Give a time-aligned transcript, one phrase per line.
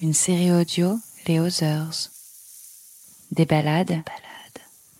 [0.00, 2.10] une série audio Les Others.
[3.30, 4.02] Des balades,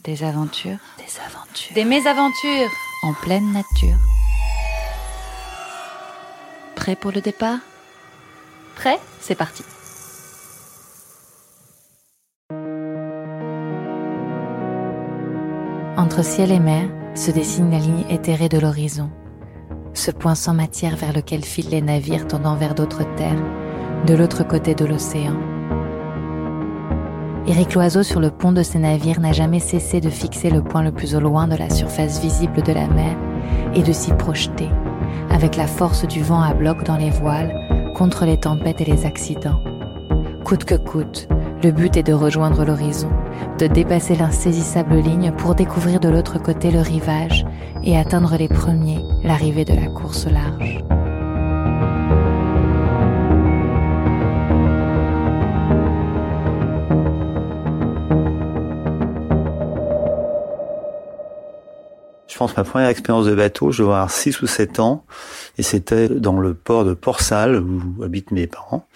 [0.05, 2.71] des aventures, des aventures, des mésaventures.
[3.03, 3.99] En pleine nature.
[6.77, 7.59] Prêt pour le départ?
[8.77, 8.99] Prêt?
[9.21, 9.65] C'est parti.
[15.97, 19.11] Entre ciel et mer se dessine la ligne éthérée de l'horizon,
[19.93, 23.43] ce point sans matière vers lequel filent les navires tendant vers d'autres terres,
[24.07, 25.35] de l'autre côté de l'océan.
[27.47, 30.83] Éric Loiseau sur le pont de ses navires n'a jamais cessé de fixer le point
[30.83, 33.17] le plus au loin de la surface visible de la mer
[33.75, 34.69] et de s'y projeter,
[35.31, 37.55] avec la force du vent à bloc dans les voiles,
[37.95, 39.61] contre les tempêtes et les accidents.
[40.45, 41.29] Coûte que coûte,
[41.63, 43.11] le but est de rejoindre l'horizon,
[43.59, 47.47] de dépasser l'insaisissable ligne pour découvrir de l'autre côté le rivage
[47.83, 50.85] et atteindre les premiers l'arrivée de la course large.
[62.35, 65.05] Je pense ma première expérience de bateau, je dois avoir 6 ou 7 ans,
[65.57, 68.89] et c'était dans le port de Port-Salle, où habitent mes parents.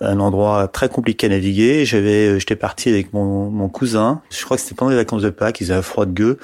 [0.00, 1.84] Un endroit très compliqué à naviguer.
[1.84, 4.22] J'avais, euh, j'étais parti avec mon, mon cousin.
[4.30, 6.38] Je crois que c'était pendant les vacances de Pâques, ils avaient froid de gueux.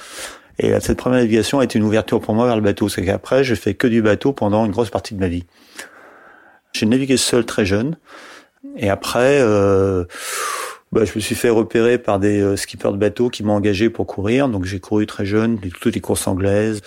[0.58, 2.90] Et cette première navigation a été une ouverture pour moi vers le bateau.
[2.90, 5.46] C'est qu'après, je fais que du bateau pendant une grosse partie de ma vie.
[6.74, 7.96] J'ai navigué seul très jeune.
[8.76, 10.04] Et après, euh,
[10.90, 13.90] bah, je me suis fait repérer par des euh, skippers de bateau qui m'ont engagé
[13.90, 14.48] pour courir.
[14.48, 16.80] Donc j'ai couru très jeune, toutes les courses anglaises.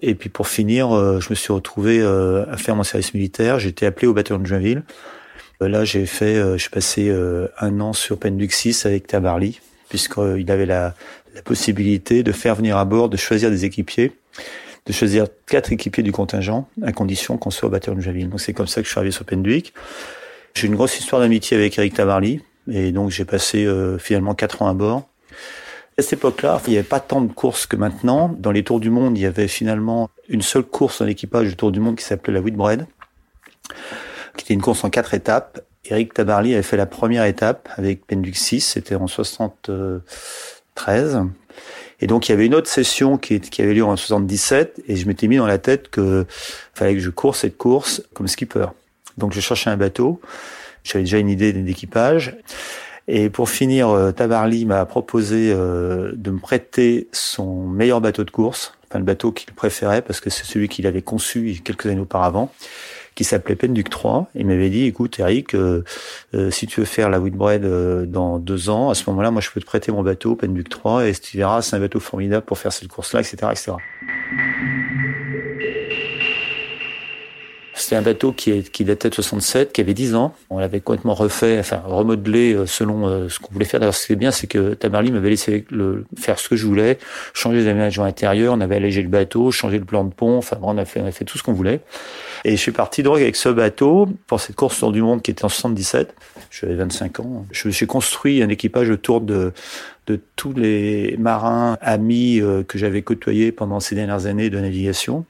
[0.00, 3.58] Et puis pour finir, euh, je me suis retrouvé euh, à faire mon service militaire.
[3.58, 4.82] J'ai été appelé au bataillon de Joinville.
[5.60, 7.16] Là, j'ai fait, j'ai passé
[7.60, 10.92] un an sur Penduc 6 avec Tabarly, puisqu'il avait la,
[11.44, 14.10] possibilité de faire venir à bord, de choisir des équipiers,
[14.86, 18.28] de choisir quatre équipiers du contingent, à condition qu'on soit au bataillon de Joinville.
[18.28, 19.72] Donc c'est comme ça que je suis arrivé sur Penduic.
[20.54, 24.62] J'ai une grosse histoire d'amitié avec Eric Tabarly, et donc j'ai passé euh, finalement quatre
[24.62, 25.08] ans à bord.
[25.98, 28.34] À cette époque-là, il n'y avait pas tant de courses que maintenant.
[28.38, 31.56] Dans les Tours du Monde, il y avait finalement une seule course dans l'équipage du
[31.56, 32.86] Tour du Monde qui s'appelait la Whitbread,
[34.36, 35.60] qui était une course en quatre étapes.
[35.84, 41.20] Eric Tabarly avait fait la première étape avec Pendux 6, c'était en 73.
[42.00, 45.06] Et donc il y avait une autre session qui, avait lieu en 77, et je
[45.06, 46.26] m'étais mis dans la tête que
[46.74, 48.68] fallait que je cours cette course comme skipper.
[49.18, 50.20] Donc je cherchais un bateau.
[50.84, 52.36] J'avais déjà une idée d'équipage.
[53.08, 58.30] Et pour finir, euh, Tabarly m'a proposé euh, de me prêter son meilleur bateau de
[58.30, 62.00] course, enfin le bateau qu'il préférait parce que c'est celui qu'il avait conçu quelques années
[62.00, 62.52] auparavant,
[63.16, 64.28] qui s'appelait Penduc 3.
[64.36, 65.82] Il m'avait dit, écoute Eric, euh,
[66.50, 67.64] si tu veux faire la Whitbread
[68.08, 71.08] dans deux ans, à ce moment-là, moi je peux te prêter mon bateau Penduc 3
[71.08, 73.72] et tu verras, c'est un bateau formidable pour faire cette course-là, etc., etc.
[77.82, 80.36] C'était un bateau qui, est, qui datait de 67, qui avait 10 ans.
[80.50, 83.80] On l'avait complètement refait, enfin remodelé euh, selon euh, ce qu'on voulait faire.
[83.80, 86.64] D'ailleurs, ce qui est bien, c'est que Tamarly m'avait laissé le, faire ce que je
[86.64, 86.98] voulais,
[87.34, 90.58] changer les aménagements intérieurs, on avait allégé le bateau, changé le plan de pont, enfin
[90.62, 91.80] on a fait, on a fait tout ce qu'on voulait.
[92.44, 95.32] Et je suis parti donc avec ce bateau pour cette course autour du monde qui
[95.32, 96.14] était en 77.
[96.52, 97.46] J'avais 25 ans.
[97.50, 99.52] Je me suis construit un équipage autour de,
[100.06, 105.24] de tous les marins amis euh, que j'avais côtoyés pendant ces dernières années de navigation.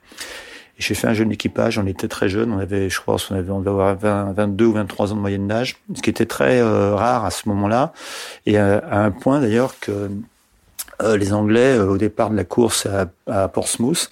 [0.79, 3.51] J'ai fait un jeune équipage, on était très jeune, on avait, je crois, on avait,
[3.51, 6.61] on devait avoir 20, 22 ou 23 ans de moyenne d'âge, ce qui était très
[6.61, 7.93] euh, rare à ce moment-là,
[8.47, 10.11] et à, un point d'ailleurs que
[11.03, 12.87] euh, les Anglais, euh, au départ de la course
[13.27, 14.11] à, Portsmouth,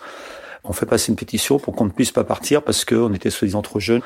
[0.64, 3.62] ont fait passer une pétition pour qu'on ne puisse pas partir parce qu'on était soi-disant
[3.62, 4.02] trop jeunes.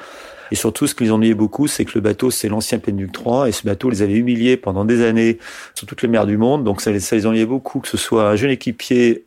[0.53, 3.53] Et surtout, ce qu'ils ennuyaient beaucoup, c'est que le bateau, c'est l'ancien Penduc 3, et
[3.53, 5.39] ce bateau les avait humiliés pendant des années
[5.75, 6.63] sur toutes les mers du monde.
[6.63, 9.25] Donc ça, ça les ennuyait beaucoup que ce soit un jeune équipier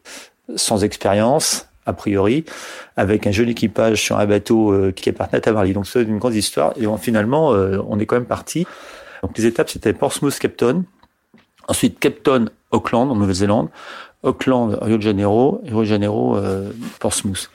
[0.56, 2.46] sans expérience, a priori,
[2.96, 5.74] avec un jeune équipage sur un bateau euh, qui appartenait à Tamarly.
[5.74, 6.74] Donc c'est une grande histoire.
[6.78, 8.68] Et finalement, euh, on est quand même parti.
[9.24, 10.84] Donc les étapes, c'était Portsmouth, Capton,
[11.68, 13.70] ensuite Capton, Auckland, en Nouvelle-Zélande,
[14.24, 17.50] Auckland, Rio de Janeiro, Rio de Janeiro, euh, Portsmouth.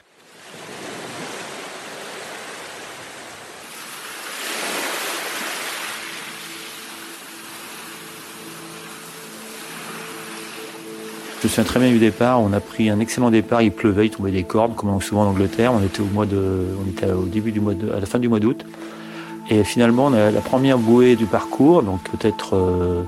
[11.43, 12.41] Je me souviens très bien du départ.
[12.41, 13.61] On a pris un excellent départ.
[13.61, 15.73] Il pleuvait, il tombait des cordes, comme souvent en Angleterre.
[15.73, 16.01] On était
[17.11, 18.65] au début du mois à la fin du mois d'août.
[19.49, 23.01] Et finalement, on a la première bouée du parcours, donc peut-être euh,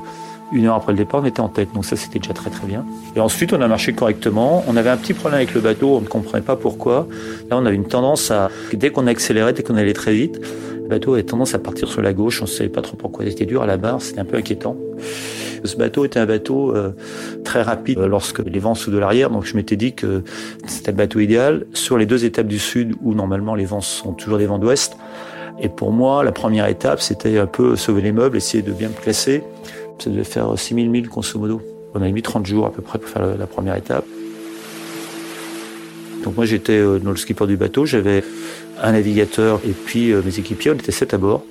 [0.51, 1.71] une heure après le départ, on était en tête.
[1.73, 2.83] Donc ça, c'était déjà très très bien.
[3.15, 4.65] Et ensuite, on a marché correctement.
[4.67, 7.07] On avait un petit problème avec le bateau, on ne comprenait pas pourquoi.
[7.49, 10.41] Là, on avait une tendance à, dès qu'on accélérait, dès qu'on allait très vite,
[10.83, 12.41] le bateau avait tendance à partir sur la gauche.
[12.41, 13.23] On ne savait pas trop pourquoi.
[13.23, 14.75] Il était dur à la barre, c'était un peu inquiétant.
[15.65, 16.91] Ce bateau était un bateau euh,
[17.43, 20.23] très rapide euh, lorsque les vents sous de l'arrière, donc je m'étais dit que
[20.67, 21.65] c'était le bateau idéal.
[21.73, 24.97] Sur les deux étapes du sud, où normalement les vents sont toujours des vents d'ouest,
[25.59, 28.89] et pour moi, la première étape, c'était un peu sauver les meubles, essayer de bien
[28.89, 29.41] me placer.
[29.99, 31.61] Ça devait faire 6000 milles, grosso modo.
[31.93, 34.05] On a mis 30 jours à peu près pour faire la première étape.
[36.25, 37.85] Donc moi, j'étais euh, dans le skipper du bateau.
[37.85, 38.23] J'avais
[38.81, 40.71] un navigateur et puis mes équipiers.
[40.71, 41.45] On était sept à bord.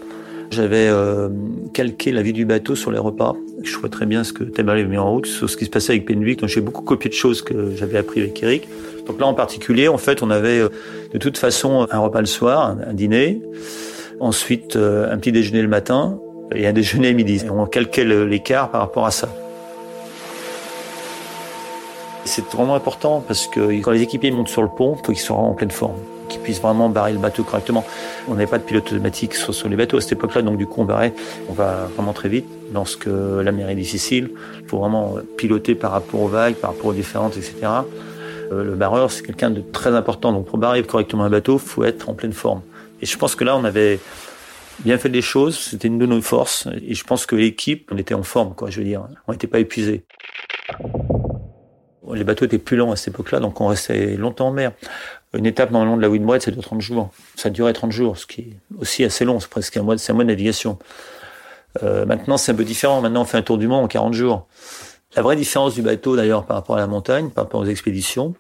[0.55, 1.29] J'avais euh,
[1.73, 3.35] calqué la vie du bateau sur les repas.
[3.65, 5.71] Je vois très bien ce que Tabarly avait mis en route, sur ce qui se
[5.71, 6.39] passait avec Penwick.
[6.39, 8.69] Donc j'ai beaucoup copié de choses que j'avais appris avec Eric.
[9.06, 12.77] Donc là, en particulier, en fait, on avait de toute façon un repas le soir,
[12.87, 13.43] un dîner.
[14.21, 16.21] Ensuite, un petit déjeuner le matin
[16.55, 17.43] et un déjeuner à midi.
[17.51, 19.29] On calquait l'écart par rapport à ça.
[22.25, 25.21] C'est vraiment important parce que quand les équipiers montent sur le pont, il faut qu'ils
[25.21, 25.99] soient en pleine forme,
[26.35, 27.85] qu'ils puissent vraiment barrer le bateau correctement.
[28.29, 30.83] On n'avait pas de pilote automatique sur, les bateaux à cette époque-là, donc du coup
[30.83, 31.13] on barrait,
[31.49, 32.47] on va vraiment très vite.
[32.73, 36.87] Lorsque la mer est difficile, il faut vraiment piloter par rapport aux vagues, par rapport
[36.87, 37.55] aux différentes, etc.
[38.53, 41.69] Euh, le barreur, c'est quelqu'un de très important, donc pour barrer correctement un bateau, il
[41.69, 42.63] faut être en pleine forme.
[43.01, 44.01] Et je pense que là, on avait
[44.81, 47.99] bien fait les choses, c'était une de nos forces, et je pense que l'équipe, on
[47.99, 49.07] était en forme, je veux dire.
[49.29, 50.05] On n'était pas épuisés.
[52.12, 54.73] Les bateaux étaient plus lents à cette époque-là, donc on restait longtemps en mer.
[55.33, 57.11] Une étape normalement de la Windbread, c'est de 30 jours.
[57.35, 60.12] Ça durait 30 jours, ce qui est aussi assez long, c'est presque un mois, un
[60.12, 60.79] mois de navigation.
[61.83, 63.01] Euh, maintenant, c'est un peu différent.
[63.01, 64.47] Maintenant, on fait un tour du monde en 40 jours.
[65.17, 68.35] La vraie différence du bateau, d'ailleurs, par rapport à la montagne, par rapport aux expéditions,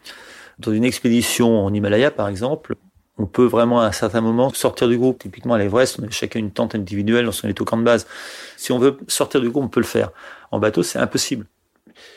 [0.58, 2.76] dans une expédition en Himalaya, par exemple,
[3.18, 5.20] on peut vraiment à un certain moment sortir du groupe.
[5.20, 8.06] Typiquement à l'Everest, on a chacun une tente individuelle lorsqu'on est au camp de base.
[8.56, 10.10] Si on veut sortir du groupe, on peut le faire.
[10.50, 11.46] En bateau, c'est impossible.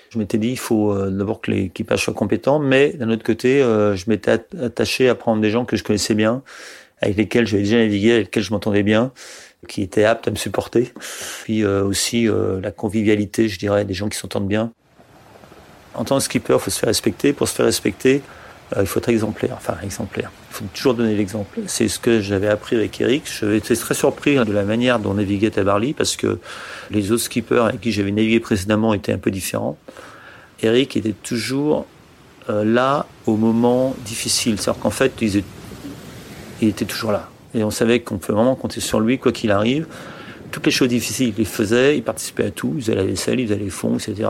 [0.09, 3.61] Je m'étais dit, il faut euh, d'abord que l'équipage soit compétent, mais d'un autre côté,
[3.61, 6.43] euh, je m'étais attaché à prendre des gens que je connaissais bien,
[7.01, 9.11] avec lesquels j'avais déjà navigué, avec lesquels je m'entendais bien,
[9.67, 10.93] qui étaient aptes à me supporter.
[11.43, 12.27] Puis euh, aussi
[12.61, 14.71] la convivialité, je dirais, des gens qui s'entendent bien.
[15.93, 17.33] En tant que skipper, il faut se faire respecter.
[17.33, 18.21] Pour se faire respecter,
[18.75, 19.55] il faut être exemplaire.
[19.55, 20.31] Enfin, exemplaire.
[20.51, 21.59] Il faut toujours donner l'exemple.
[21.67, 23.23] C'est ce que j'avais appris avec Eric.
[23.25, 26.39] J'étais très surpris de la manière dont on naviguait à Barley parce que
[26.91, 29.77] les autres skippers avec qui j'avais navigué précédemment étaient un peu différents.
[30.61, 31.85] Eric était toujours
[32.49, 34.59] euh, là au moment difficile.
[34.59, 35.43] C'est-à-dire qu'en fait, il
[36.67, 37.29] était toujours là.
[37.53, 39.87] Et on savait qu'on pouvait vraiment compter sur lui, quoi qu'il arrive.
[40.51, 43.39] Toutes les choses difficiles, il les faisait, il participait à tout, il faisait la vaisselle,
[43.39, 44.29] il faisait les fonds, etc.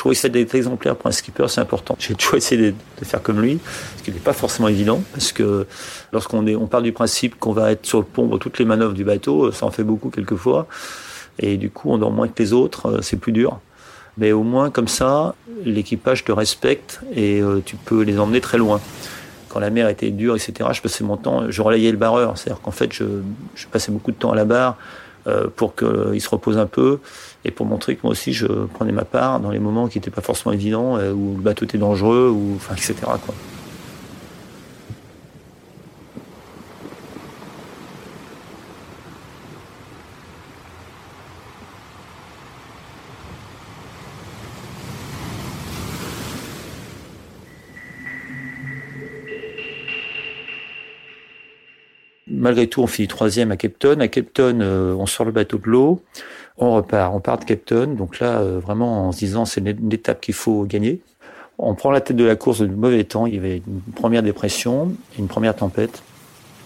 [0.00, 1.94] Je trouvais que d'être exemplaire pour un skipper, c'est important.
[1.98, 3.58] J'ai toujours essayé de, faire comme lui,
[3.98, 5.66] ce qui n'est pas forcément évident, parce que
[6.10, 8.94] lorsqu'on on part du principe qu'on va être sur le pont pour toutes les manœuvres
[8.94, 10.66] du bateau, ça en fait beaucoup quelquefois,
[11.38, 13.60] et du coup on dort moins que les autres, euh, c'est plus dur.
[14.16, 15.34] Mais au moins comme ça,
[15.66, 18.80] l'équipage te respecte et euh, tu peux les emmener très loin.
[19.50, 22.62] Quand la mer était dure, etc., je passais mon temps, je relayais le barreur, c'est-à-dire
[22.62, 23.04] qu'en fait je,
[23.70, 24.78] passais beaucoup de temps à la barre
[25.56, 26.98] pour qu'il se repose un peu
[27.44, 30.10] et pour montrer que moi aussi je prenais ma part dans les moments qui n'étaient
[30.10, 32.94] pas forcément évidents, euh, où le bateau était dangereux, ou etc.
[52.30, 53.84] malgré tout, on finit troisième à Cape.
[53.84, 56.02] À Cape euh, on sort le bateau de l'eau,
[56.56, 57.74] on repart, on part de Cape.
[57.96, 61.00] Donc là, euh, vraiment, en se disant, c'est une étape qu'il faut gagner.
[61.58, 63.26] On prend la tête de la course du mauvais temps.
[63.26, 66.02] Il y avait une première dépression, une première tempête.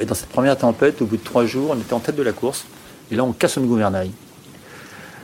[0.01, 2.23] Et dans cette première tempête, au bout de trois jours, on était en tête de
[2.23, 2.67] la course.
[3.11, 4.11] Et là, on casse le gouvernail.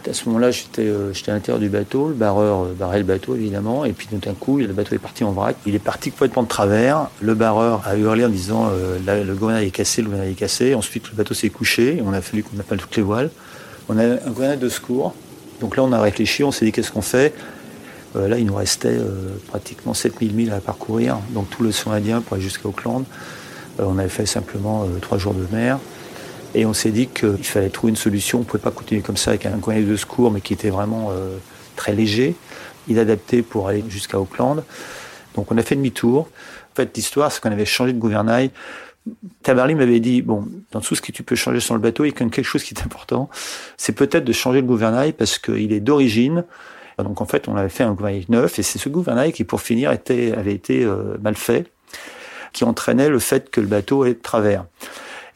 [0.09, 3.35] À ce moment-là, j'étais euh, à l'intérieur du bateau, le barreur euh, barrait le bateau
[3.35, 5.57] évidemment, et puis d'un coup, le bateau est parti en vrac.
[5.66, 7.09] Il est parti complètement de travers.
[7.21, 10.75] Le barreur a hurlé en disant euh, le gouvernail est cassé, le gouvernail est cassé.
[10.75, 13.30] Ensuite, le bateau s'est couché, on a fallu qu'on appelle toutes les voiles.
[13.90, 15.14] On a un gouvernail de secours.
[15.61, 17.35] Donc là, on a réfléchi, on s'est dit qu'est-ce qu'on fait?
[18.14, 18.99] Là, il nous restait
[19.49, 23.04] pratiquement 7000 milles à parcourir, donc tout le son indien pour aller jusqu'à Auckland.
[23.78, 25.78] on avait fait simplement trois jours de mer.
[26.54, 28.38] Et on s'est dit qu'il fallait trouver une solution.
[28.38, 30.71] On ne pouvait pas continuer comme ça avec un gouvernail de secours, mais qui était
[30.71, 31.37] vraiment euh,
[31.76, 32.35] très léger,
[32.88, 34.64] inadapté pour aller jusqu'à Auckland.
[35.37, 36.28] Donc on a fait demi-tour.
[36.73, 38.50] En fait, l'histoire, c'est qu'on avait changé de gouvernail.
[39.42, 42.09] Tabarly m'avait dit, bon, dans tout ce que tu peux changer sur le bateau, il
[42.09, 43.30] y a quelque chose qui est important,
[43.76, 46.45] c'est peut-être de changer le gouvernail parce qu'il est d'origine.
[46.99, 49.62] Donc en fait, on avait fait un gouvernail neuf et c'est ce gouvernail qui, pour
[49.62, 51.71] finir, était, avait été euh, mal fait,
[52.52, 54.66] qui entraînait le fait que le bateau est de travers.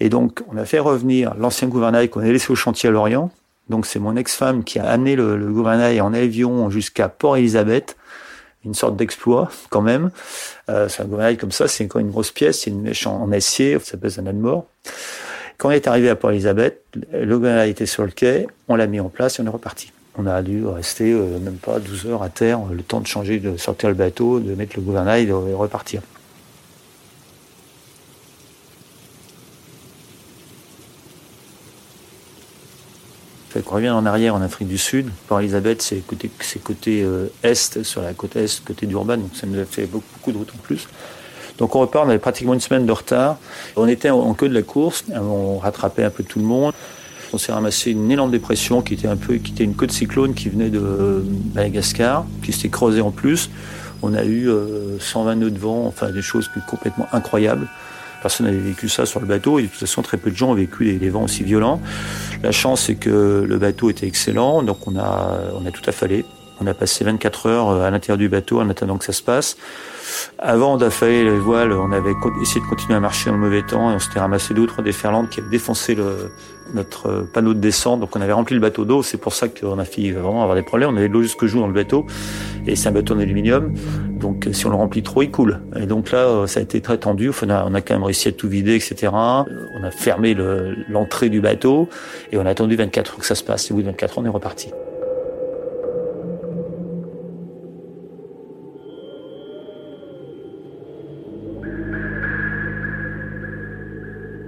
[0.01, 3.31] Et donc, on a fait revenir l'ancien gouvernail qu'on a laissé au chantier à Lorient.
[3.69, 7.97] Donc, c'est mon ex-femme qui a amené le, gouvernail en avion jusqu'à Port-Élisabeth.
[8.65, 10.11] Une sorte d'exploit, quand même.
[10.71, 13.31] Euh, c'est un gouvernail comme ça, c'est encore une grosse pièce, c'est une mèche en,
[13.31, 14.65] acier, ça pèse un âne mort.
[15.59, 16.83] Quand on est arrivé à Port-Élisabeth,
[17.13, 19.93] le gouvernail était sur le quai, on l'a mis en place et on est reparti.
[20.17, 23.39] On a dû rester euh, même pas 12 heures à terre, le temps de changer,
[23.39, 26.01] de sortir le bateau, de mettre le gouvernail et de repartir.
[33.63, 35.11] Qu'on revient en arrière en Afrique du Sud.
[35.29, 39.31] Port Elizabeth, c'est côté, c'est côté euh, est, sur la côte est, côté d'Urban, donc
[39.35, 40.89] ça nous a fait beaucoup, de route en plus.
[41.59, 43.37] Donc on repart, on avait pratiquement une semaine de retard.
[43.77, 46.73] On était en queue de la course, on rattrapait un peu tout le monde.
[47.33, 49.93] On s'est ramassé une énorme dépression qui était un peu, qui était une queue de
[49.93, 53.51] cyclone qui venait de Madagascar, qui s'était creusée en plus.
[54.03, 54.51] On a eu
[54.99, 57.69] 120 euh, nœuds de vent, enfin des choses complètement incroyables.
[58.25, 60.53] Personne n'avait vécu ça sur le bateau et de toute façon très peu de gens
[60.53, 61.83] ont vécu des, vents aussi violents.
[62.43, 66.25] La chance c'est que le bateau était excellent, donc on a, on a tout affalé.
[66.59, 69.23] On a passé 24 heures euh, à l'intérieur du bateau en attendant que ça se
[69.23, 69.59] passe.
[70.39, 73.91] Avant d'affaler les voiles, on avait essayé de continuer à marcher dans le mauvais temps
[73.91, 76.31] et on s'était ramassé deux ou trois déferlantes qui avaient défoncé le,
[76.73, 78.01] notre euh, panneau de descente.
[78.01, 79.03] Donc on avait rempli le bateau d'eau.
[79.03, 80.89] C'est pour ça qu'on a fini vraiment avoir des problèmes.
[80.89, 82.07] On avait de l'eau jusque jour dans le bateau
[82.67, 83.75] et c'est un bateau en aluminium.
[84.21, 85.61] Donc si on le remplit trop, il coule.
[85.77, 87.31] Et donc là, euh, ça a été très tendu.
[87.43, 89.13] On, a, on a quand même réussi à tout vider, etc.
[89.13, 90.35] On a fermé
[90.89, 91.89] l'entrée du bateau
[92.33, 93.71] et on a attendu 24 heures que ça se passe.
[93.71, 94.71] Et au bout de 24 heures, on est reparti.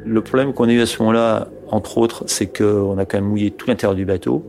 [0.06, 3.28] Le problème qu'on a eu à ce moment-là, entre autres, c'est qu'on a quand même
[3.28, 4.44] mouillé tout l'intérieur du bateau,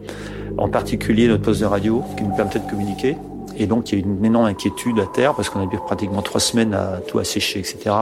[0.58, 3.18] en particulier notre poste de radio qui nous permettait de communiquer.
[3.58, 5.78] Et donc, il y a eu une énorme inquiétude à terre parce qu'on a eu
[5.78, 7.96] pratiquement trois semaines à tout assécher, etc.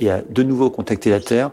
[0.00, 1.50] Et à de nouveau contacter la terre.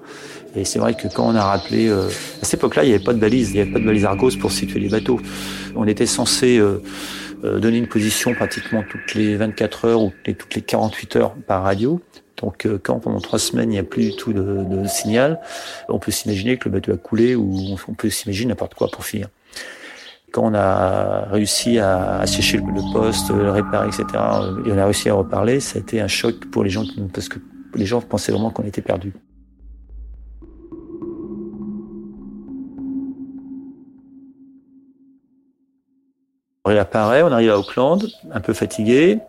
[0.55, 2.07] Et c'est vrai que quand on a rappelé, euh,
[2.41, 4.05] à cette époque-là, il n'y avait pas de balise, il n'y avait pas de balise
[4.05, 5.19] Argos pour situer les bateaux.
[5.75, 6.81] On était censé euh,
[7.43, 11.63] euh, donner une position pratiquement toutes les 24 heures ou toutes les 48 heures par
[11.63, 11.99] radio.
[12.41, 15.39] Donc euh, quand pendant trois semaines il n'y a plus du tout de, de signal,
[15.89, 19.05] on peut s'imaginer que le bateau a coulé ou on peut s'imaginer n'importe quoi pour
[19.05, 19.27] finir.
[20.31, 24.05] Quand on a réussi à assécher le poste, le réparer, etc.,
[24.65, 27.27] et on a réussi à reparler, ça a été un choc pour les gens parce
[27.27, 27.39] que
[27.75, 29.13] les gens pensaient vraiment qu'on était perdus.
[36.63, 39.19] On réapparaît, on arrive à Auckland, un peu fatigué,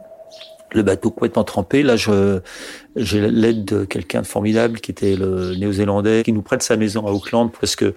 [0.75, 1.83] le bateau complètement trempé.
[1.83, 2.41] Là, je
[2.95, 7.07] j'ai l'aide de quelqu'un de formidable qui était le néo-zélandais, qui nous prête sa maison
[7.07, 7.95] à Auckland parce que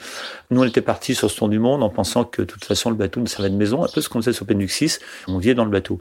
[0.51, 2.89] nous, on était partis sur ce tour du monde en pensant que de toute façon,
[2.89, 5.00] le bateau nous servait de maison, un peu ce qu'on faisait sur Penduxis.
[5.27, 6.00] On vivait dans le bateau.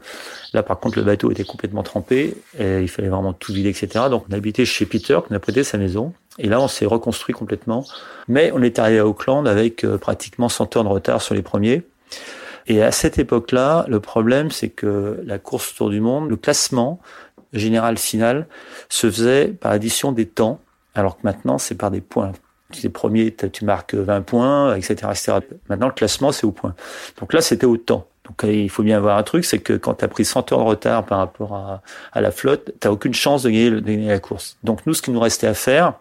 [0.53, 4.05] Là, par contre, le bateau était complètement trempé et il fallait vraiment tout vider, etc.
[4.09, 6.13] Donc, on a habité chez Peter, qui nous a prêté sa maison.
[6.39, 7.85] Et là, on s'est reconstruit complètement.
[8.27, 11.41] Mais on est arrivé à Auckland avec euh, pratiquement 100 heures de retard sur les
[11.41, 11.83] premiers.
[12.67, 16.99] Et à cette époque-là, le problème, c'est que la course autour du monde, le classement
[17.53, 18.47] général final,
[18.89, 20.59] se faisait par addition des temps,
[20.93, 22.31] alors que maintenant, c'est par des points.
[22.83, 25.33] Les premiers, tu marques 20 points, etc., etc.
[25.69, 26.73] Maintenant, le classement, c'est au point.
[27.19, 28.07] Donc là, c'était au temps.
[28.25, 30.59] Donc il faut bien avoir un truc, c'est que quand tu as pris 100 heures
[30.59, 31.81] de retard par rapport
[32.11, 34.57] à, la flotte, tu aucune chance de gagner, de gagner, la course.
[34.63, 35.93] Donc nous, ce qui nous restait à faire,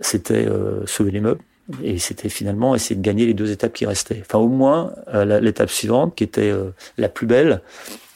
[0.00, 1.42] c'était euh, sauver les meubles,
[1.82, 4.20] et c'était finalement essayer de gagner les deux étapes qui restaient.
[4.20, 7.62] Enfin, au moins, euh, l'étape suivante, qui était euh, la plus belle,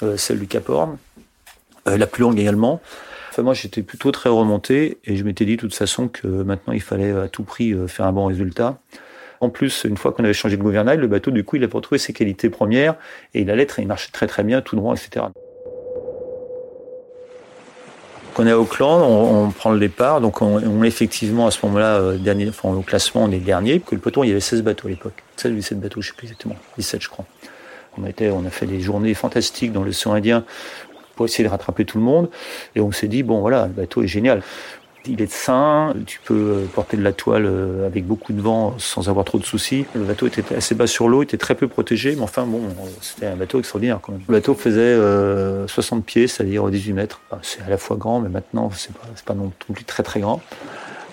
[0.03, 0.99] euh, celle du Cap Horn,
[1.87, 2.83] la plus longue également.
[3.31, 6.75] Enfin, moi, j'étais plutôt très remonté et je m'étais dit de toute façon que maintenant,
[6.75, 8.79] il fallait à tout prix faire un bon résultat.
[9.41, 11.69] En plus, une fois qu'on avait changé de gouvernail, le bateau, du coup, il a
[11.73, 12.97] retrouvé ses qualités premières
[13.33, 15.27] et il allait il marchait très très bien, tout droit, etc
[18.39, 21.99] on est à Auckland, on, prend le départ, donc on, est effectivement à ce moment-là,
[21.99, 23.81] euh, au classement, on est dernier.
[23.81, 25.23] Que le peloton, il y avait 16 bateaux à l'époque.
[25.37, 26.57] 16 ou 17 bateaux, je sais plus exactement.
[26.77, 27.25] 17, je crois.
[27.97, 30.45] On, était, on a fait des journées fantastiques dans l'océan Indien
[31.17, 32.31] pour essayer de rattraper tout le monde.
[32.77, 34.43] Et on s'est dit, bon voilà, le bateau est génial
[35.07, 38.75] il est sain, tu peux euh, porter de la toile euh, avec beaucoup de vent
[38.79, 39.87] sans avoir trop de soucis.
[39.95, 42.63] Le bateau était assez bas sur l'eau, était très peu protégé, mais enfin bon,
[43.01, 44.23] c'était un bateau extraordinaire quand même.
[44.29, 44.95] Le bateau faisait
[45.67, 47.21] 60 euh, pieds, c'est-à-dire 18 mètres.
[47.43, 50.43] C'est à la fois grand, mais maintenant c'est pas, pas non plus très très grand.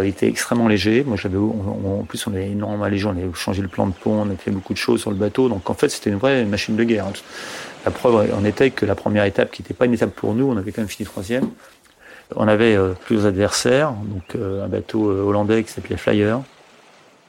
[0.02, 1.06] Il était extrêmement léger.
[1.06, 3.06] Moi, j'avais, en plus, on avait énormément allégé.
[3.06, 5.16] On avait changé le plan de pont, on a fait beaucoup de choses sur le
[5.16, 5.48] bateau.
[5.48, 7.06] Donc, en fait, c'était une vraie machine de guerre.
[7.86, 10.52] La preuve en était que la première étape, qui n'était pas une étape pour nous,
[10.52, 11.50] on avait quand même fini troisième.
[12.36, 16.42] On avait euh, plusieurs adversaires, donc euh, un bateau euh, hollandais qui s'appelait Flyer,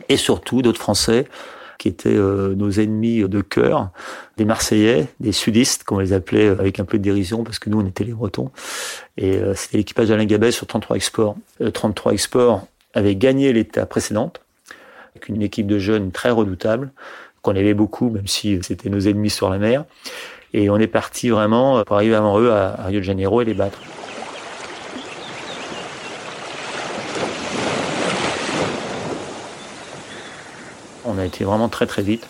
[0.09, 1.27] et surtout d'autres Français
[1.79, 3.91] qui étaient nos ennemis de cœur,
[4.39, 7.69] des Marseillais, des sudistes, comme on les appelait avec un peu de dérision, parce que
[7.69, 8.51] nous, on était les Bretons.
[9.19, 11.37] Et c'était l'équipage d'Alain Gabet sur 33 Export.
[11.75, 14.41] 33 Export avait gagné l'étape précédente,
[15.15, 16.93] avec une équipe de jeunes très redoutable,
[17.43, 19.85] qu'on aimait beaucoup, même si c'était nos ennemis sur la mer.
[20.55, 23.53] Et on est parti vraiment pour arriver avant eux à Rio de Janeiro et les
[23.53, 23.79] battre.
[31.17, 32.27] On a été vraiment très très vite.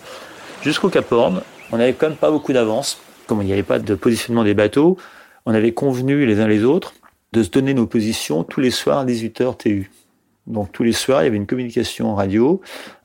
[0.63, 3.01] Jusqu'au Cap Horn, on n'avait quand même pas beaucoup d'avance.
[3.27, 4.97] Comme il n'y avait pas de positionnement des bateaux,
[5.45, 6.95] on avait convenu les uns les autres
[7.33, 9.91] de se donner nos positions tous les soirs à 18h TU.
[10.47, 12.61] Donc tous les soirs, il y avait une communication radio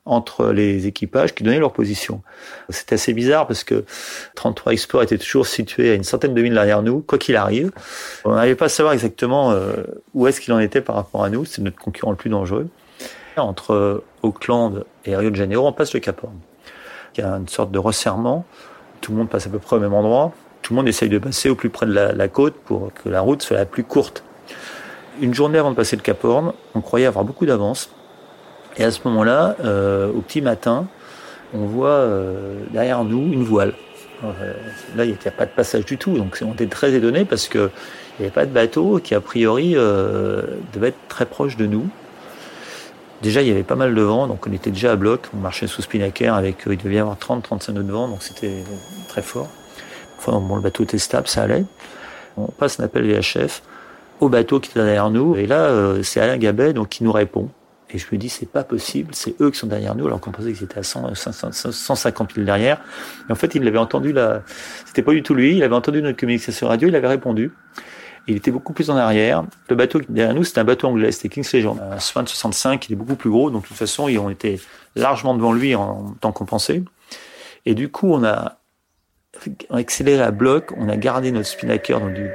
[0.05, 2.21] entre les équipages qui donnaient leur position.
[2.69, 3.83] C'était assez bizarre parce que
[4.35, 7.71] 33 Export était toujours situé à une centaine de milles derrière nous, quoi qu'il arrive.
[8.23, 9.77] On n'arrivait pas à savoir exactement euh,
[10.13, 11.43] où est-ce qu'il en était par rapport à nous.
[11.45, 12.67] C'est notre concurrent le plus dangereux.
[13.37, 16.35] Entre Auckland et Rio de Janeiro, on passe le Cap Horn.
[17.15, 18.45] Il y a une sorte de resserrement.
[19.01, 20.31] Tout le monde passe à peu près au même endroit.
[20.61, 23.21] Tout le monde essaye de passer au plus près de la, côte pour que la
[23.21, 24.23] route soit la plus courte.
[25.19, 27.89] Une journée avant de passer le Cap Horn, on croyait avoir beaucoup d'avance.
[28.77, 30.87] Et à ce moment-là, euh, au petit matin,
[31.53, 33.73] on voit euh, derrière nous une voile.
[34.23, 34.53] Euh,
[34.95, 37.47] là, il n'y a pas de passage du tout, donc on était très étonnés parce
[37.47, 37.69] qu'il
[38.19, 41.89] n'y avait pas de bateau qui, a priori, devait être très proche de nous.
[43.21, 45.27] Déjà, il y avait pas mal de vent, donc on était déjà à bloc.
[45.33, 48.63] On marchait sous spinnaker avec, il devait y avoir 30-35 nœuds de vent, donc c'était
[49.07, 49.49] très fort.
[50.17, 51.65] Enfin, bon, le bateau était stable, ça allait.
[52.37, 53.61] On passe un appel VHF
[54.19, 57.49] au bateau qui était derrière nous, et là, c'est Alain Gabet donc, qui nous répond.
[57.93, 60.31] Et je me dis, c'est pas possible, c'est eux qui sont derrière nous, alors qu'on
[60.31, 62.79] pensait qu'ils étaient à 100, 150 000 derrière.
[63.27, 64.43] Et en fait, il avait entendu la,
[64.85, 67.51] c'était pas du tout lui, il avait entendu notre communication radio, il avait répondu.
[68.31, 69.43] Il était beaucoup plus en arrière.
[69.69, 71.77] Le bateau derrière nous, c'était un bateau anglais, c'était King's Legend.
[71.79, 74.61] Un Swan 65, il est beaucoup plus gros, donc de toute façon, ils ont été
[74.95, 76.81] largement devant lui en temps pensait.
[77.65, 78.57] Et du coup, on a,
[79.69, 82.29] accéléré à bloc, on a gardé notre spinnaker dans du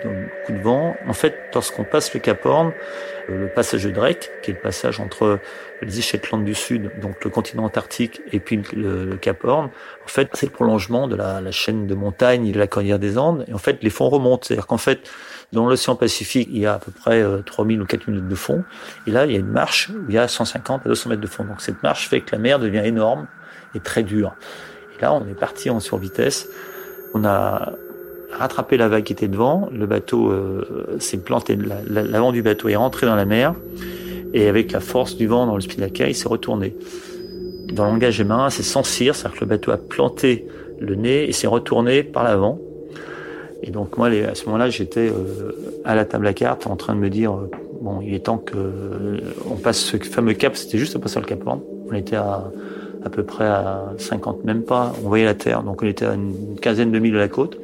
[0.44, 0.96] coup de vent.
[1.08, 2.72] En fait, lorsqu'on passe le Cap Horn,
[3.28, 5.38] le passage de Drake, qui est le passage entre
[5.82, 9.66] les îles Shetland du Sud, donc le continent antarctique, et puis le, Cap Horn.
[10.04, 13.44] En fait, c'est le prolongement de la, chaîne de montagnes de la cordillère des Andes.
[13.48, 14.46] Et en fait, les fonds remontent.
[14.46, 15.10] C'est-à-dire qu'en fait,
[15.52, 18.34] dans l'océan Pacifique, il y a à peu près 3000 euh, ou 4000 mètres de
[18.34, 18.64] fond.
[19.06, 21.22] Et là, il y a une marche où il y a 150 à 200 mètres
[21.22, 21.44] de fond.
[21.44, 23.26] Donc cette marche fait que la mer devient énorme
[23.74, 24.34] et très dure.
[24.96, 26.48] Et là, on est parti en survitesse.
[27.16, 27.72] On a
[28.30, 29.70] rattrapé la vague qui était devant.
[29.72, 31.56] Le bateau euh, s'est planté,
[31.88, 33.54] l'avant du bateau est rentré dans la mer.
[34.34, 36.76] Et avec la force du vent dans le spinnaker, il s'est retourné.
[37.72, 40.46] Dans le langage marin, c'est sans cire, c'est-à-dire que le bateau a planté
[40.78, 42.58] le nez et s'est retourné par l'avant.
[43.62, 45.52] Et donc moi, à ce moment-là, j'étais euh,
[45.86, 47.50] à la table à cartes en train de me dire, euh,
[47.80, 51.24] bon, il est temps que on passe ce fameux cap, c'était juste à passer le
[51.24, 51.60] cap Horn.
[51.90, 52.44] On était à
[53.06, 56.14] à peu près à 50, même pas, on voyait la terre, donc on était à
[56.14, 57.56] une quinzaine de milles de la côte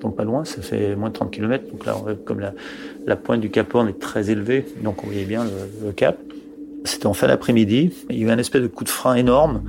[0.00, 1.64] donc pas loin, ça fait moins de 30 km.
[1.72, 1.94] Donc là,
[2.24, 2.40] comme
[3.06, 5.44] la, pointe du Cap Horn est très élevée, donc on voyait bien
[5.84, 6.16] le, cap.
[6.84, 7.92] C'était en fin d'après-midi.
[8.10, 9.62] Il y a eu un espèce de coup de frein énorme,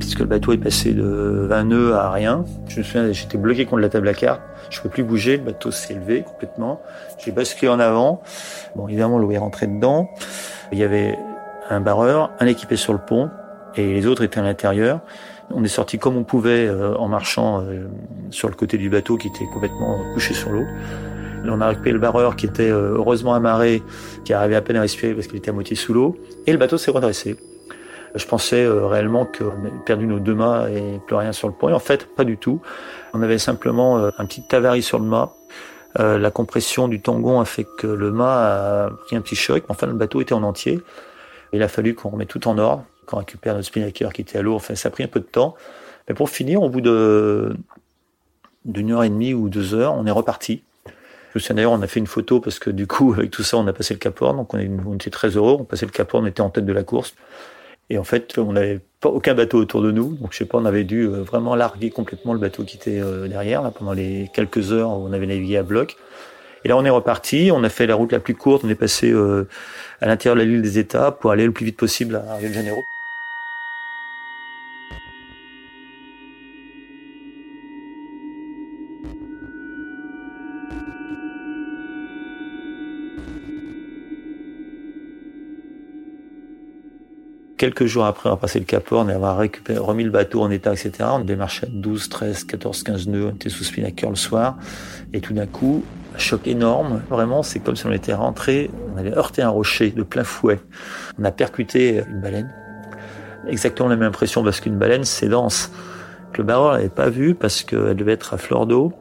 [0.00, 2.44] puisque le bateau est passé de 20 nœuds à rien.
[2.66, 4.40] Je me souviens, j'étais bloqué contre la table à carte.
[4.70, 5.36] Je ne pouvais plus bouger.
[5.36, 6.80] Le bateau s'est élevé complètement.
[7.24, 8.22] J'ai basculé en avant.
[8.74, 10.10] Bon, évidemment, l'eau est rentrée dedans.
[10.72, 11.16] Il y avait
[11.70, 13.30] un barreur, un équipé sur le pont,
[13.76, 15.00] et les autres étaient à l'intérieur.
[15.50, 17.86] On est sorti comme on pouvait euh, en marchant euh,
[18.30, 20.64] sur le côté du bateau qui était complètement couché sur l'eau.
[21.44, 23.82] On a récupéré le barreur qui était euh, heureusement amarré,
[24.24, 26.18] qui arrivait à peine à respirer parce qu'il était à moitié sous l'eau.
[26.46, 27.36] Et le bateau s'est redressé.
[28.14, 31.68] Je pensais réellement qu'on avait perdu nos deux mâts et plus rien sur le pont.
[31.68, 32.60] Et en fait, pas du tout.
[33.12, 35.34] On avait simplement un petit avarie sur le mât.
[35.94, 39.62] la compression du tangon a fait que le mât a pris un petit choc.
[39.68, 40.80] Enfin, le bateau était en entier.
[41.52, 44.42] Il a fallu qu'on remette tout en ordre qu'on récupère notre spinnaker qui était à
[44.42, 44.54] l'eau.
[44.54, 45.54] Enfin, ça a pris un peu de temps.
[46.08, 46.92] Mais pour finir, au bout d'une
[48.92, 50.62] heure et demie ou deux heures, on est reparti.
[51.34, 53.66] Je d'ailleurs, on a fait une photo parce que du coup, avec tout ça, on
[53.66, 55.56] a passé le Cap donc on, était très heureux.
[55.60, 57.14] On passait le Cap on était en tête de la course.
[57.90, 60.58] Et en fait, on n'avait pas aucun bateau autour de nous, donc je sais pas,
[60.58, 63.94] on avait dû euh, vraiment larguer complètement le bateau qui était euh, derrière là, pendant
[63.94, 65.96] les quelques heures où on avait navigué à bloc.
[66.64, 67.50] Et là, on est reparti.
[67.52, 68.64] On a fait la route la plus courte.
[68.64, 69.48] On est passé euh,
[70.00, 72.54] à l'intérieur de l'île des États pour aller le plus vite possible à Rio de
[72.54, 72.82] Janeiro.
[87.58, 90.72] Quelques jours après avoir passé le Cap Horn et avoir remis le bateau en état,
[90.72, 94.56] etc., on démarchait à 12, 13, 14, 15 nœuds, on était sous spinnaker le soir,
[95.12, 98.98] et tout d'un coup, un choc énorme, vraiment, c'est comme si on était rentré, on
[98.98, 100.60] avait heurté un rocher de plein fouet.
[101.18, 102.50] On a percuté une baleine.
[103.48, 105.70] Exactement la même impression, parce qu'une baleine, c'est dense.
[106.36, 108.92] Le barreur l'avait pas vu parce qu'elle devait être à fleur d'eau.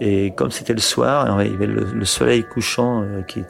[0.00, 3.40] Et comme c'était le soir, il y avait le, soleil couchant euh, qui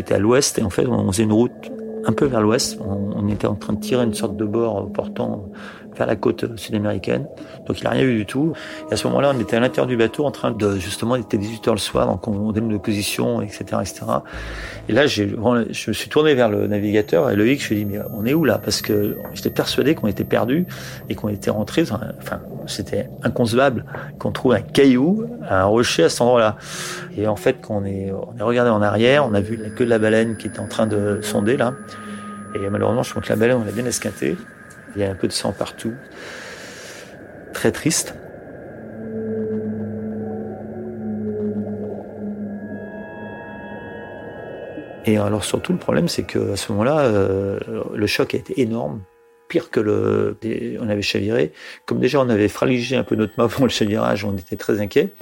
[0.00, 1.52] était à l'ouest, et en fait, on faisait une route
[2.04, 2.78] un peu vers l'ouest.
[2.80, 5.48] On, était en train de tirer une sorte de bord portant
[5.96, 7.26] vers la côte sud-américaine.
[7.66, 8.52] Donc il n'a rien vu du tout.
[8.90, 11.22] Et à ce moment-là, on était à l'intérieur du bateau en train de, justement, il
[11.22, 14.02] était 18 heures le soir, donc on donne nos positions, etc., etc.
[14.88, 17.90] Et là, je me suis tourné vers le navigateur et Loïc, je lui ai dit,
[17.92, 18.58] mais on est où là?
[18.58, 20.66] Parce que j'étais persuadé qu'on était perdu
[21.08, 22.00] et qu'on était rentré, enfin,
[22.66, 23.84] c'était inconcevable
[24.18, 26.56] qu'on trouve un caillou, un rocher à cet endroit-là.
[27.16, 29.84] Et en fait, quand on est, on est regardé en arrière, on a vu que
[29.84, 31.74] la baleine qui était en train de sonder là.
[32.54, 34.36] Et malheureusement, je crois que la baleine, on l'a bien esquinté.
[34.94, 35.94] Il y a un peu de sang partout.
[37.52, 38.14] Très triste.
[45.04, 47.58] Et alors surtout le problème, c'est que à ce moment-là, euh,
[47.92, 49.02] le choc a été énorme,
[49.48, 50.38] pire que le,
[50.80, 51.52] on avait chaviré.
[51.86, 54.80] Comme déjà on avait fragilisé un peu notre mât pour le chavirage, on était très
[54.80, 55.12] inquiet.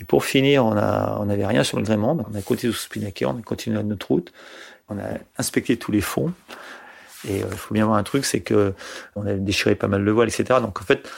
[0.00, 2.80] Et pour finir, on a, on n'avait rien sur le gréement, on a continué sous
[2.80, 4.32] Spinnaker, on a continué notre route,
[4.88, 6.32] on a inspecté tous les fonds.
[7.28, 8.74] Et il euh, faut bien voir un truc, c'est que
[9.14, 10.60] on a déchiré pas mal de voiles, etc.
[10.60, 11.08] Donc en fait,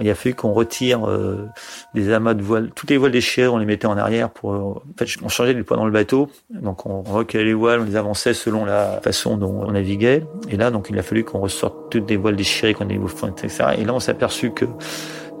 [0.00, 1.48] il a fallu qu'on retire euh,
[1.94, 4.52] des amas de voiles, toutes les voiles déchirées, on les mettait en arrière pour.
[4.52, 7.80] Euh, en fait, on changeait les poids dans le bateau, donc on reculait les voiles,
[7.80, 10.24] on les avançait selon la façon dont on naviguait.
[10.48, 12.98] Et là, donc il a fallu qu'on ressorte toutes les voiles déchirées, qu'on ait
[13.28, 13.64] etc.
[13.78, 14.64] Et là, on s'est aperçu que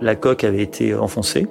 [0.00, 1.46] la coque avait été enfoncée.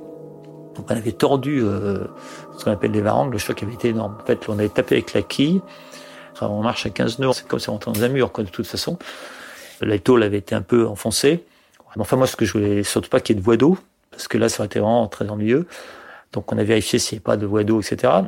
[0.75, 4.15] Donc on avait tordu ce qu'on appelle des varangues, le choc avait été énorme.
[4.21, 5.61] En fait, on avait tapé avec la quille
[6.49, 8.49] on marche à 15 nœuds, c'est comme si on rentrait dans un mur, quoi, de
[8.49, 8.97] toute façon.
[9.81, 11.43] La tôle avait été un peu enfoncée.
[11.97, 13.77] Enfin, moi, ce que je voulais surtout pas qu'il y ait de voie d'eau,
[14.11, 15.67] parce que là, ça aurait été vraiment très ennuyeux.
[16.33, 18.23] Donc, on a vérifié s'il n'y avait pas de voie d'eau, etc.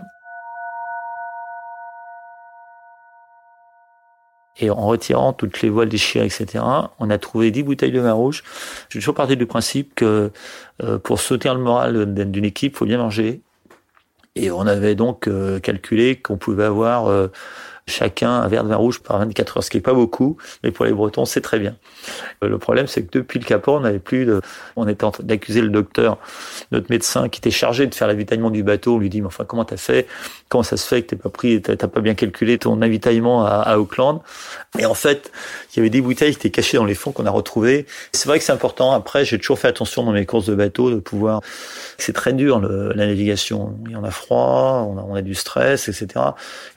[4.60, 6.64] Et en retirant toutes les voiles déchirées, etc.,
[7.00, 8.44] on a trouvé 10 bouteilles de vin rouge.
[8.90, 10.32] J'ai toujours parti du principe que
[10.84, 13.42] euh, pour soutenir le moral d'une équipe, il faut bien manger.
[14.36, 17.28] Et on avait donc euh, calculé qu'on pouvait avoir euh,
[17.88, 20.72] chacun un verre de vin rouge par 24 heures, ce qui est pas beaucoup, mais
[20.72, 21.76] pour les Bretons, c'est très bien.
[22.44, 24.42] Euh, le problème, c'est que depuis le Capot, on n'avait plus de,
[24.76, 26.18] on était en train d'accuser le docteur,
[26.72, 28.96] notre médecin, qui était chargé de faire l'avitaillement du bateau.
[28.96, 30.08] On lui dit, mais enfin, comment t'as fait?
[30.50, 33.78] Comment ça se fait que t'es pas pris, t'as pas bien calculé ton avitaillement à,
[33.78, 34.22] Auckland?
[34.80, 35.32] Et en fait,
[35.74, 37.86] il y avait des bouteilles qui étaient cachées dans les fonds qu'on a retrouvées.
[38.14, 38.94] C'est vrai que c'est important.
[38.94, 41.42] Après, j'ai toujours fait attention dans mes courses de bateau de pouvoir,
[41.98, 43.78] c'est très dur, la navigation.
[43.88, 46.08] Il y en a froid, on a du stress, etc.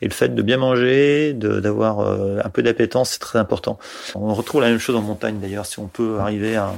[0.03, 0.96] Et le fait de bien manger,
[1.33, 3.79] d'avoir euh, un peu d'appétence, c'est très important.
[4.15, 6.73] On retrouve la même chose en montagne d'ailleurs, si on peut arriver à,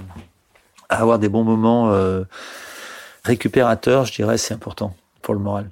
[0.88, 2.24] avoir des bons moments euh,
[3.24, 5.68] récupérateurs, je dirais, c'est important pour le moral.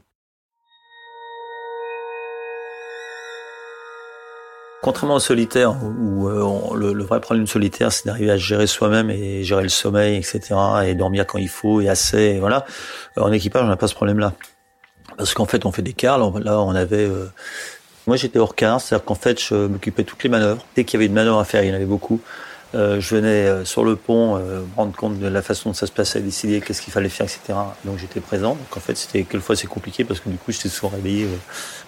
[4.82, 9.10] Contrairement au solitaire, où euh, le, vrai problème du solitaire, c'est d'arriver à gérer soi-même
[9.10, 10.54] et gérer le sommeil, etc.,
[10.84, 12.66] et dormir quand il faut et assez, voilà.
[13.16, 14.34] En équipage, on n'a pas ce problème-là.
[15.16, 16.18] Parce qu'en fait, on fait des quarts.
[16.38, 17.08] Là, on avait
[18.06, 20.64] moi, j'étais hors quart, c'est-à-dire qu'en fait, je m'occupais de toutes les manœuvres.
[20.76, 22.20] Dès qu'il y avait une manœuvre à faire, il y en avait beaucoup.
[22.74, 25.86] Euh, je venais euh, sur le pont euh, rendre compte de la façon dont ça
[25.86, 27.58] se passait, décider qu'est-ce qu'il fallait faire, etc.
[27.84, 28.50] Donc j'étais présent.
[28.50, 31.36] Donc en fait, c'était quelquefois c'est compliqué parce que du coup, j'étais souvent réveillé euh,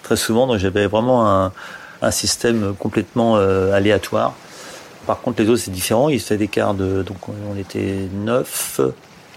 [0.03, 0.47] très souvent.
[0.47, 1.53] Donc j'avais vraiment un,
[2.01, 4.33] un, système complètement aléatoire.
[5.05, 6.09] Par contre, les autres, c'est différent.
[6.09, 7.01] Ils faisaient des quarts de...
[7.03, 8.79] Donc on était neuf.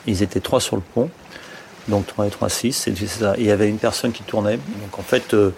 [0.06, 1.10] Ils étaient trois sur le pont
[1.88, 3.34] donc 3 et 3, 6, et ça.
[3.38, 4.56] il y avait une personne qui tournait.
[4.56, 5.50] Donc en fait, euh,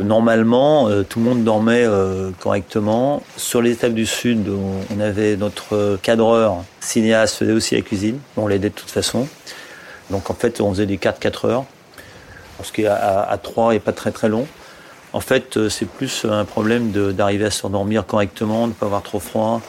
[0.00, 3.22] normalement, euh, tout le monde dormait euh, correctement.
[3.36, 8.18] Sur les étapes du Sud, on, avait notre cadreur, cinéaste, faisait aussi la cuisine.
[8.36, 9.28] On l'aidait de toute façon.
[10.10, 11.64] Donc en fait, on faisait des 4-4 heures.
[12.56, 14.46] Parce qu'à à 3 et pas très très long.
[15.12, 19.20] En fait, c'est plus un problème d'arriver à s'endormir correctement, de ne pas avoir trop
[19.20, 19.60] froid.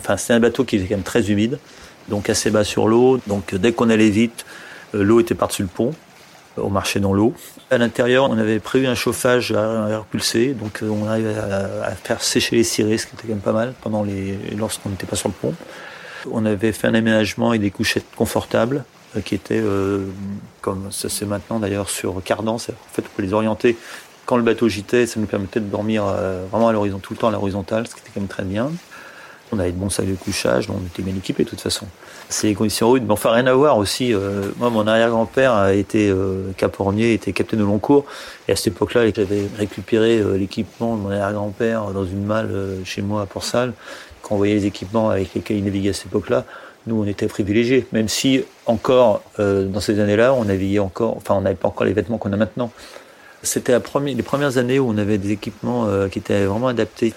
[0.00, 1.58] Enfin, c'était un bateau qui était quand même très humide,
[2.08, 3.20] donc assez bas sur l'eau.
[3.28, 4.44] Donc dès qu'on allait vite,
[4.92, 5.92] l'eau était par-dessus le pont.
[6.58, 7.34] On marchait dans l'eau.
[7.70, 11.92] À l'intérieur, on avait prévu un chauffage à air pulsé, donc euh, on arrivait à,
[11.92, 15.06] faire sécher les cirés, ce qui était quand même pas mal pendant les, lorsqu'on n'était
[15.06, 15.54] pas sur le pont.
[16.30, 18.84] On avait fait un aménagement et des couchettes confortables
[19.16, 19.62] euh, qui étaient,
[20.60, 23.78] comme ça c'est maintenant d'ailleurs sur Cardan, en fait on peut les orienter.
[24.26, 26.04] Quand le bateau gîtait, ça nous permettait de dormir
[26.50, 28.70] vraiment à l'horizon, tout le temps à l'horizontale, ce qui était quand même très bien.
[29.54, 31.86] On avait de bons sacs de couchage, on était bien équipés de toute façon.
[32.30, 34.14] C'est les conditions rudes, mais enfin rien à voir aussi.
[34.14, 38.06] Euh, moi, mon arrière-grand-père a été euh, capornier, était capitaine de long cours,
[38.48, 42.50] et à cette époque-là, j'avais récupéré euh, l'équipement de mon arrière-grand-père dans une malle
[42.86, 43.74] chez moi à Port-Salle.
[44.22, 46.46] Quand on voyait les équipements avec lesquels il naviguait à cette époque-là,
[46.86, 51.42] nous, on était privilégiés, même si encore dans ces années-là, on naviguait encore, enfin, on
[51.42, 52.72] n'avait pas encore les vêtements qu'on a maintenant.
[53.42, 57.14] C'était les premières années où on avait des équipements qui étaient vraiment adaptés.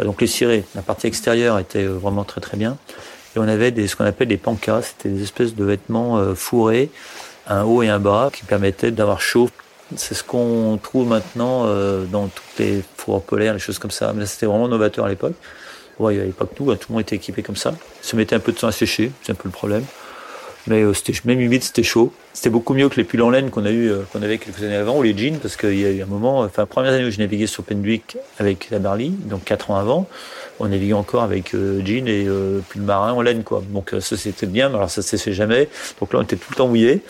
[0.00, 2.76] Euh, donc les cirés, la partie extérieure était euh, vraiment très très bien.
[3.36, 6.34] Et on avait des, ce qu'on appelle des pankas, c'était des espèces de vêtements euh,
[6.34, 6.90] fourrés,
[7.46, 9.50] un haut et un bas, qui permettaient d'avoir chaud
[9.96, 11.66] C'est ce qu'on trouve maintenant
[12.12, 14.12] dans toutes les fours polaires, les choses comme ça.
[14.14, 15.34] Mais c'était vraiment novateur à l'époque.
[15.98, 17.74] Ouais, à l'époque, tout, tout le monde était équipé comme ça.
[18.02, 19.84] Ça mettait un peu de temps à sécher, c'est un peu le problème.
[20.66, 22.12] Mais euh, c'était même humide, c'était chaud.
[22.32, 25.02] C'était beaucoup mieux que les pulls en laine euh, qu'on avait quelques années avant, ou
[25.02, 27.46] les jeans, parce qu'il y a eu un moment, enfin, première année où j'ai navigué
[27.46, 30.06] sur Pendwick avec la Barley, donc quatre ans avant,
[30.58, 33.62] on naviguait encore avec euh, jeans et euh, pull marin en laine, quoi.
[33.70, 35.68] Donc ça c'était bien, mais alors ça se jamais.
[35.98, 37.02] Donc là on était tout le temps mouillé.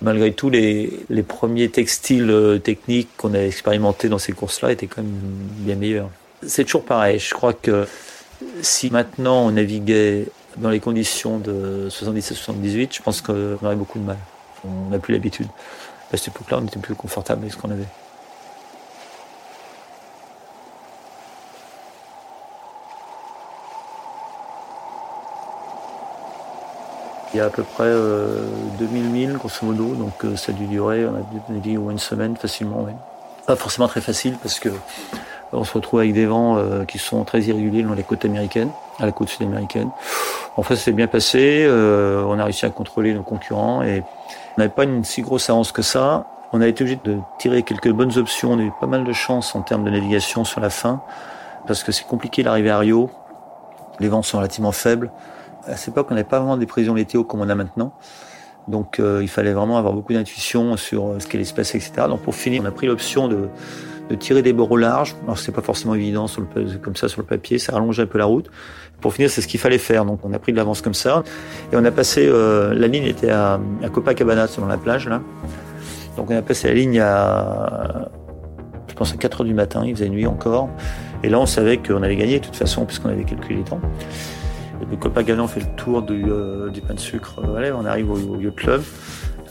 [0.00, 5.02] Malgré tout, les, les premiers textiles techniques qu'on a expérimentés dans ces courses-là étaient quand
[5.02, 5.12] même
[5.58, 6.10] bien meilleurs.
[6.46, 7.18] C'est toujours pareil.
[7.18, 7.86] Je crois que
[8.60, 10.26] si maintenant on naviguait
[10.56, 14.18] dans les conditions de 77-78, je pense qu'on aurait beaucoup de mal.
[14.64, 15.48] On n'a plus l'habitude.
[16.12, 17.86] À cette époque-là, on était plus confortable avec ce qu'on avait.
[27.32, 28.46] Il y a à peu près euh,
[28.78, 32.36] 2000 milles, grosso modo, donc euh, ça a dû durer, on a dit, une semaine
[32.36, 32.86] facilement.
[33.44, 34.68] Pas forcément très facile parce que
[35.54, 38.70] on se retrouve avec des vents euh, qui sont très irréguliers dans les côtes américaines,
[38.98, 39.90] à la côte sud-américaine.
[40.56, 41.64] En fait, ça s'est bien passé.
[41.66, 44.02] Euh, on a réussi à contrôler nos concurrents et
[44.56, 46.26] on n'avait pas une si grosse avance que ça.
[46.52, 48.52] On a été obligé de tirer quelques bonnes options.
[48.52, 51.02] On a eu pas mal de chance en termes de navigation sur la fin
[51.66, 53.10] parce que c'est compliqué d'arriver à Rio.
[54.00, 55.10] Les vents sont relativement faibles.
[55.66, 57.92] À cette époque, on n'avait pas vraiment des prévisions météo comme on a maintenant.
[58.68, 62.06] Donc, euh, il fallait vraiment avoir beaucoup d'intuition sur ce qui allait se passer, etc.
[62.08, 63.48] Donc, pour finir, on a pris l'option de
[64.10, 65.16] de tirer des bords au large.
[65.24, 68.06] Alors c'est pas forcément évident sur le, comme ça sur le papier, ça rallonge un
[68.06, 68.50] peu la route.
[69.00, 70.04] Pour finir, c'est ce qu'il fallait faire.
[70.04, 71.22] Donc on a pris de l'avance comme ça
[71.72, 72.26] et on a passé.
[72.26, 75.20] Euh, la ligne était à, à Copacabana, selon la plage là.
[76.16, 78.08] Donc on a passé la ligne à,
[78.88, 79.82] je pense à 4 heures du matin.
[79.84, 80.68] Il faisait nuit encore.
[81.22, 83.80] Et là, on savait qu'on allait gagner de toute façon puisqu'on avait calculé les temps.
[84.92, 87.40] Et Copacabana, on fait le tour du, euh, du pain de sucre.
[87.42, 88.82] Voilà, on arrive au, au club.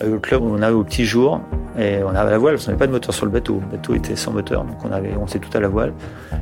[0.01, 1.39] Au club, on avait au petit jour
[1.77, 3.61] et on avait la voile parce qu'on n'avait pas de moteur sur le bateau.
[3.61, 5.93] Le bateau était sans moteur, donc on avait, on s'est tout à la voile.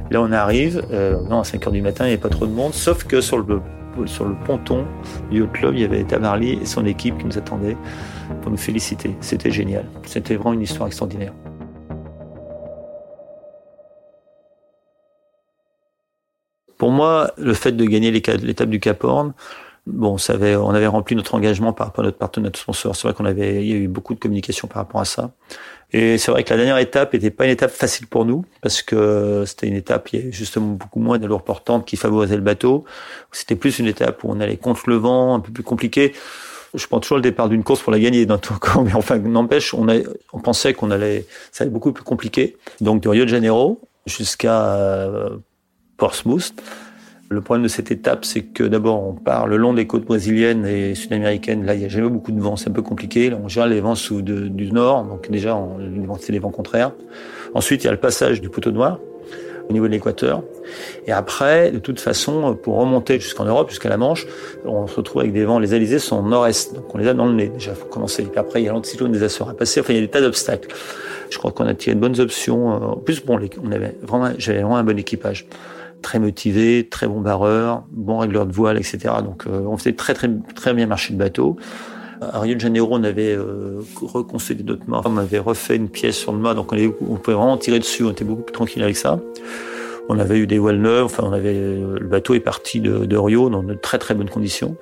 [0.09, 2.45] Là, on arrive, euh, non, à 5 heures du matin, il n'y avait pas trop
[2.45, 3.61] de monde, sauf que sur le,
[4.05, 4.85] sur le ponton
[5.29, 7.77] du club, il y avait Tamarly et son équipe qui nous attendaient
[8.41, 9.15] pour nous féliciter.
[9.19, 9.85] C'était génial.
[10.05, 11.33] C'était vraiment une histoire extraordinaire.
[16.77, 19.33] Pour moi, le fait de gagner l'étape du Cap Horn,
[19.87, 22.95] Bon, avait, on avait rempli notre engagement par rapport à notre partenaire, notre sponsor.
[22.95, 25.31] C'est vrai qu'on avait, y a eu beaucoup de communication par rapport à ça.
[25.91, 28.81] Et c'est vrai que la dernière étape n'était pas une étape facile pour nous parce
[28.81, 32.41] que c'était une étape qui est justement beaucoup moins de lourd portante qui favorisait le
[32.41, 32.85] bateau.
[33.31, 36.13] C'était plus une étape où on allait contre le vent, un peu plus compliqué.
[36.73, 39.17] Je prends toujours le départ d'une course pour la gagner dans tout cas, mais enfin,
[39.17, 39.87] n'empêche, on,
[40.31, 42.55] on pensait qu'on allait, ça allait beaucoup plus compliqué.
[42.79, 45.37] Donc de Rio de Janeiro jusqu'à euh,
[45.97, 46.53] Portsmouth.
[47.31, 50.65] Le problème de cette étape, c'est que d'abord, on part le long des côtes brésiliennes
[50.65, 51.65] et sud-américaines.
[51.65, 53.29] Là, il n'y a jamais beaucoup de vent, c'est un peu compliqué.
[53.29, 55.57] Là, on gère les vents sous du nord, donc déjà,
[56.19, 56.91] c'est les vents contraires.
[57.53, 58.99] Ensuite, il y a le passage du poteau noir
[59.69, 60.43] au niveau de l'équateur.
[61.07, 64.27] Et après, de toute façon, pour remonter jusqu'en Europe, jusqu'à la Manche,
[64.65, 65.57] on se retrouve avec des vents.
[65.57, 67.47] Les alizés sont nord-est, donc on les a dans le nez.
[67.47, 68.23] Déjà, faut commencer.
[68.23, 69.79] Puis après, il y a l'anticyclone des Açores à passer.
[69.79, 70.67] Enfin, il y a des tas d'obstacles.
[71.29, 72.67] Je crois qu'on a tiré de bonnes options.
[72.67, 75.47] En plus, bon, on avait vraiment, j'avais vraiment un bon équipage
[76.01, 78.99] très motivé, très bon barreur, bon régleur de voile, etc.
[79.23, 81.57] Donc euh, on faisait très bien marcher le bateau.
[82.21, 83.81] À Rio de Janeiro, on avait euh,
[84.87, 88.03] mâts, on avait refait une pièce sur le mât, donc on, pouvait vraiment tirer dessus,
[88.03, 89.19] on était beaucoup plus tranquille avec ça.
[90.07, 93.63] On avait eu des voiles neuves, enfin avait le bateau est parti de, Rio dans
[93.63, 94.75] de très très bonnes conditions.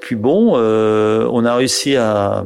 [0.00, 2.44] Puis bon, euh, on a réussi à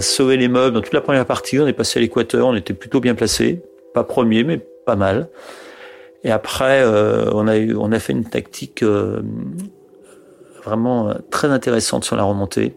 [0.00, 1.58] sauver les meubles dans toute la première partie.
[1.58, 3.60] On est passé à l'équateur, on était plutôt bien placé,
[3.92, 5.28] pas premier mais pas mal.
[6.24, 9.22] Et après, euh, on, a eu, on a fait une tactique euh,
[10.64, 12.74] vraiment très intéressante sur la remontée.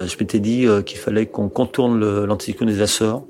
[0.00, 3.24] Je m'étais dit euh, qu'il fallait qu'on contourne l'anticyclone des Açores.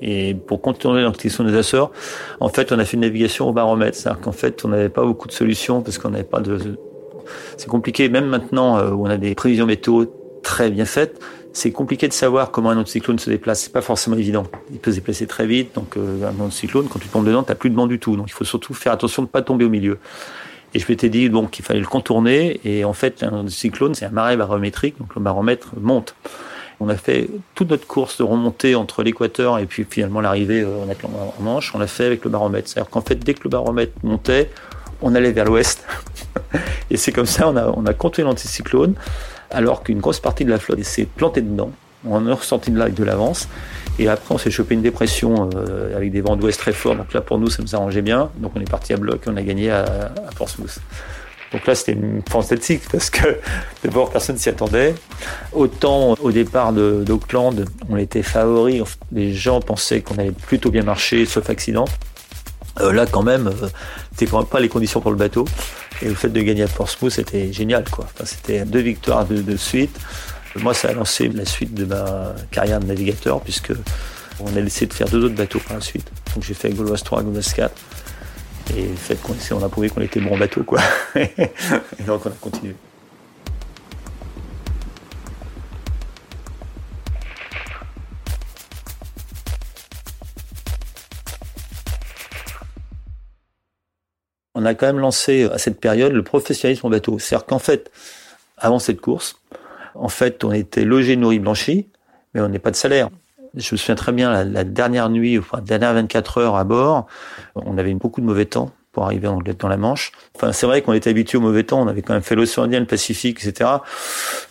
[0.00, 1.92] Et pour contourner l'anticyclone des Açores,
[2.40, 3.96] en fait, on a fait une navigation au baromètre.
[3.96, 6.58] C'est-à-dire qu'en fait, on n'avait pas beaucoup de solutions parce qu'on n'avait pas de...
[7.58, 10.06] C'est compliqué, même maintenant où on a des prévisions météo
[10.42, 11.20] très bien faites,
[11.52, 13.62] c'est compliqué de savoir comment un anticyclone se déplace.
[13.62, 14.44] C'est pas forcément évident.
[14.70, 15.74] Il peut se déplacer très vite.
[15.74, 18.16] Donc, euh, un anticyclone, quand tu tombes dedans, t'as plus de vent du tout.
[18.16, 19.98] Donc, il faut surtout faire attention de pas tomber au milieu.
[20.74, 22.60] Et je m'étais dit donc qu'il fallait le contourner.
[22.64, 24.98] Et en fait, un anticyclone, c'est un marais barométrique.
[24.98, 26.14] Donc, le baromètre monte.
[26.80, 30.84] On a fait toute notre course de remontée entre l'équateur et puis finalement l'arrivée euh,
[31.38, 31.74] en, Manche.
[31.74, 32.68] On l'a fait avec le baromètre.
[32.68, 34.50] C'est-à-dire qu'en fait, dès que le baromètre montait,
[35.02, 35.84] on allait vers l'ouest.
[36.90, 38.94] et c'est comme ça, on a, on a contourné l'anticyclone
[39.50, 41.70] alors qu'une grosse partie de la flotte s'est plantée dedans.
[42.06, 43.48] On a ressenti de là de l'avance.
[43.98, 46.94] Et après, on s'est chopé une dépression euh, avec des vents d'ouest très forts.
[46.94, 48.30] Donc là, pour nous, ça nous arrangeait bien.
[48.36, 50.78] Donc on est parti à bloc et on a gagné à, à Portsmouth.
[51.52, 53.38] Donc là, c'était une fantastique parce que
[53.84, 54.94] d'abord, personne s'y attendait.
[55.52, 58.82] Autant au départ d'Auckland, on était favoris.
[59.12, 61.86] Les gens pensaient qu'on allait plutôt bien marcher, sauf accident.
[62.80, 63.68] Euh, là, quand même, euh,
[64.16, 65.44] c'était pas les conditions pour le bateau.
[66.02, 68.06] Et le fait de gagner à Portsmouth, c'était génial, quoi.
[68.24, 69.98] c'était deux victoires de, suite.
[70.56, 73.72] Moi, ça a lancé la suite de ma carrière de navigateur, puisque
[74.40, 76.10] on a essayé de faire deux autres bateaux par la suite.
[76.34, 77.74] Donc j'ai fait Gauloise 3, Gauloise 4.
[78.76, 80.80] Et le fait qu'on on a prouvé qu'on était bon bateau, quoi.
[81.16, 82.74] et donc on a continué.
[94.58, 97.20] On a quand même lancé à cette période le professionnalisme en bateau.
[97.20, 97.92] C'est-à-dire qu'en fait,
[98.56, 99.40] avant cette course,
[99.94, 101.86] en fait, on était logé, nourri, blanchi,
[102.34, 103.08] mais on n'est pas de salaire.
[103.54, 107.06] Je me souviens très bien, la, dernière nuit, enfin, la dernière 24 heures à bord,
[107.54, 110.12] on avait beaucoup de mauvais temps pour arriver dans la Manche.
[110.34, 112.64] Enfin, c'est vrai qu'on était habitué au mauvais temps, on avait quand même fait l'océan
[112.64, 113.70] Indien, le Pacifique, etc.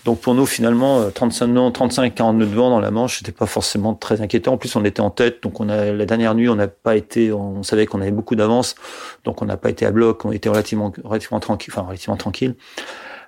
[0.06, 3.32] Donc pour nous, finalement, 35 nœuds, 35, 40 nœuds de vent dans la Manche, c'était
[3.32, 4.54] pas forcément très inquiétant.
[4.54, 6.96] En plus, on était en tête, donc on a la dernière nuit, on n'a pas
[6.96, 8.76] été, on savait qu'on avait beaucoup d'avance,
[9.24, 12.56] donc on n'a pas été à bloc, on était relativement, relativement tranquille, enfin relativement tranquille.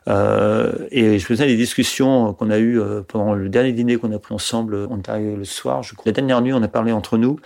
[0.08, 4.12] Euh, et je faisais des discussions qu'on a eues euh, pendant le dernier dîner qu'on
[4.12, 4.88] a pris ensemble.
[4.90, 5.82] On est arrivé le soir.
[6.06, 7.40] La dernière nuit, on a parlé entre nous.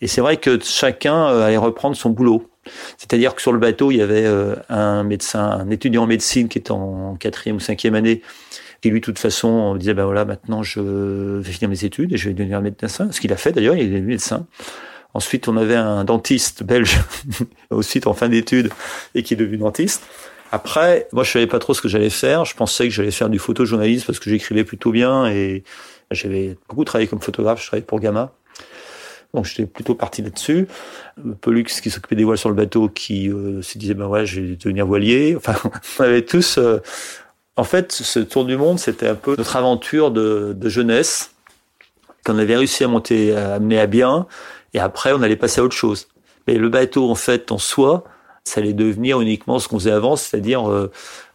[0.00, 2.48] Et c'est vrai que chacun euh, allait reprendre son boulot.
[2.96, 6.48] C'est-à-dire que sur le bateau, il y avait euh, un médecin, un étudiant en médecine
[6.48, 8.22] qui était en quatrième ou cinquième année,
[8.80, 12.12] qui lui, de toute façon, on disait, ben voilà, maintenant je vais finir mes études
[12.12, 13.10] et je vais devenir médecin.
[13.10, 14.46] Ce qu'il a fait d'ailleurs, il est devenu médecin.
[15.14, 16.98] Ensuite, on avait un dentiste belge,
[17.70, 18.70] aussi en fin d'études,
[19.14, 20.04] et qui est devenu dentiste.
[20.52, 22.44] Après, moi, je savais pas trop ce que j'allais faire.
[22.44, 25.62] Je pensais que j'allais faire du photojournalisme parce que j'écrivais plutôt bien et
[26.10, 27.60] j'avais beaucoup travaillé comme photographe.
[27.60, 28.32] Je travaillais pour Gamma.
[29.34, 30.68] Donc j'étais plutôt parti là-dessus.
[31.40, 34.40] Pelux qui s'occupait des voiles sur le bateau, qui euh, se disait ben ouais, je
[34.40, 35.36] vais devenir voilier.
[35.36, 35.54] Enfin,
[35.98, 36.58] on avait tous.
[36.58, 36.80] Euh,
[37.56, 41.32] en fait, ce tour du monde, c'était un peu notre aventure de, de jeunesse
[42.24, 44.26] qu'on avait réussi à monter, à amener à bien.
[44.74, 46.08] Et après, on allait passer à autre chose.
[46.46, 48.04] Mais le bateau, en fait, en soi,
[48.44, 50.90] ça allait devenir uniquement ce qu'on faisait avant, c'est-à-dire euh,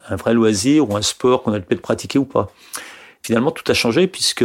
[0.10, 2.51] un vrai loisir ou un sport qu'on allait peut-être pratiquer ou pas.
[3.25, 4.43] Finalement, tout a changé puisque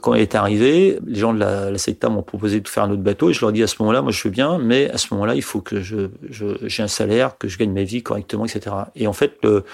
[0.00, 2.90] quand il est arrivé, les gens de la, la secta m'ont proposé de faire un
[2.90, 4.96] autre bateau et je leur dit à ce moment-là, moi je veux bien, mais à
[4.96, 8.46] ce moment-là, il faut que je, j'ai un salaire, que je gagne ma vie correctement,
[8.46, 8.74] etc.
[8.96, 9.64] Et en fait, le,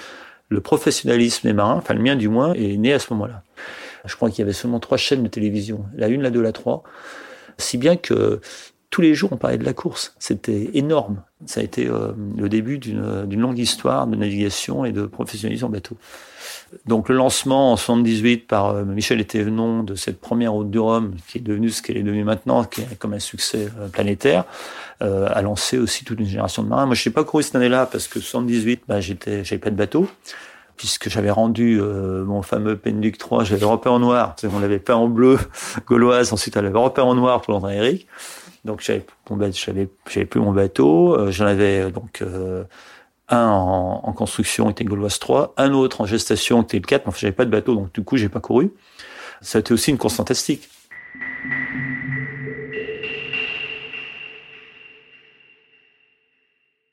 [0.49, 3.45] le professionnalisme des marins, enfin le mien du moins, est né à ce moment-là.
[4.05, 6.53] Je crois qu'il y avait seulement trois chaînes de télévision, la une, la deux, la
[6.53, 6.83] trois,
[7.57, 8.41] si bien que
[8.91, 10.15] tous les jours on parlait de la course.
[10.19, 11.23] C'était énorme.
[11.47, 15.71] Ça a été euh, le début d'une longue histoire de navigation et de professionnalisme en
[15.71, 15.97] bateau.
[16.87, 21.15] Donc le lancement en 78 par euh, Michel Etévenon de cette première route du Rhum,
[21.27, 24.45] qui est devenue ce qu'elle est devenue maintenant, qui est comme un succès euh, planétaire,
[25.03, 26.87] euh, a lancé aussi toute une génération de marins.
[26.87, 29.77] Moi, je sais pas couru cette année-là parce que 78, bah, j'étais, j'avais pas de
[29.77, 30.09] bateau
[30.77, 35.09] puisque j'avais rendu mon fameux Penduc 3, j'avais repéré en noir, on l'avait peint en
[35.09, 35.39] bleu,
[35.87, 38.07] gauloise, ensuite elle avait repéré en noir pour l'André Eric.
[38.65, 39.87] Donc j'avais,
[40.27, 42.23] plus mon bateau, j'en avais donc
[43.31, 47.19] un en, construction était Gauloise 3, un autre en gestation était le 4, mais enfin,
[47.21, 48.73] j'avais pas de bateau, donc du coup, j'ai pas couru.
[49.41, 50.69] Ça a été aussi une course fantastique.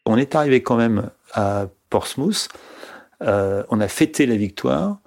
[0.06, 2.48] On est arrivé quand même à Portsmouth,
[3.24, 5.00] euh, on a fêté la victoire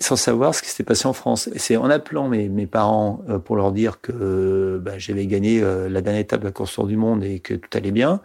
[0.00, 1.50] sans savoir ce qui s'était passé en France.
[1.56, 5.88] C'est en appelant mes, mes parents euh, pour leur dire que bah, j'avais gagné euh,
[5.88, 8.20] la dernière étape de la course du monde et que tout allait bien,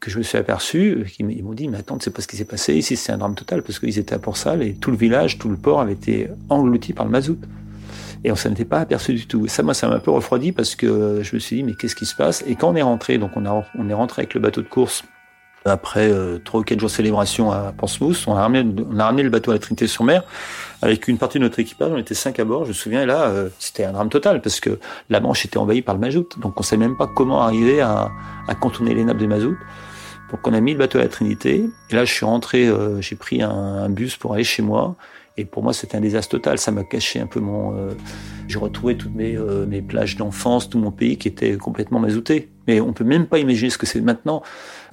[0.00, 2.44] que je me suis aperçu, ils m'ont dit, mais attends, c'est pas ce qui s'est
[2.44, 5.38] passé ici, c'est un drame total, parce qu'ils étaient à Port-Salle et tout le village,
[5.38, 7.38] tout le port avait été englouti par le mazout.
[8.24, 9.46] Et on s'en était pas aperçu du tout.
[9.46, 11.74] Et ça, moi, ça m'a un peu refroidi parce que je me suis dit, mais
[11.74, 12.42] qu'est-ce qui se passe?
[12.46, 15.04] Et quand on est rentré, donc on est rentré avec le bateau de course
[15.66, 19.04] après euh, trois ou quatre jours de célébration à Portsmouth, on a ramené, on a
[19.04, 20.24] ramené le bateau à la Trinité-sur-Mer
[20.82, 21.90] avec une partie de notre équipage.
[21.92, 23.02] On était cinq à bord, je me souviens.
[23.02, 24.78] Et là, euh, c'était un drame total parce que
[25.10, 26.38] la Manche était envahie par le mazout.
[26.40, 28.10] Donc on savait même pas comment arriver à,
[28.48, 29.56] à contourner les nappes de mazout.
[30.30, 31.64] Donc on a mis le bateau à la Trinité.
[31.90, 34.96] Et là, je suis rentré, euh, j'ai pris un, bus pour aller chez moi.
[35.38, 36.58] Et pour moi, c'était un désastre total.
[36.58, 37.76] Ça m'a caché un peu mon.
[37.76, 37.92] Euh,
[38.48, 42.48] j'ai retrouvé toutes mes, euh, mes plages d'enfance, tout mon pays qui était complètement mazouté.
[42.66, 44.42] Mais on peut même pas imaginer ce que c'est maintenant.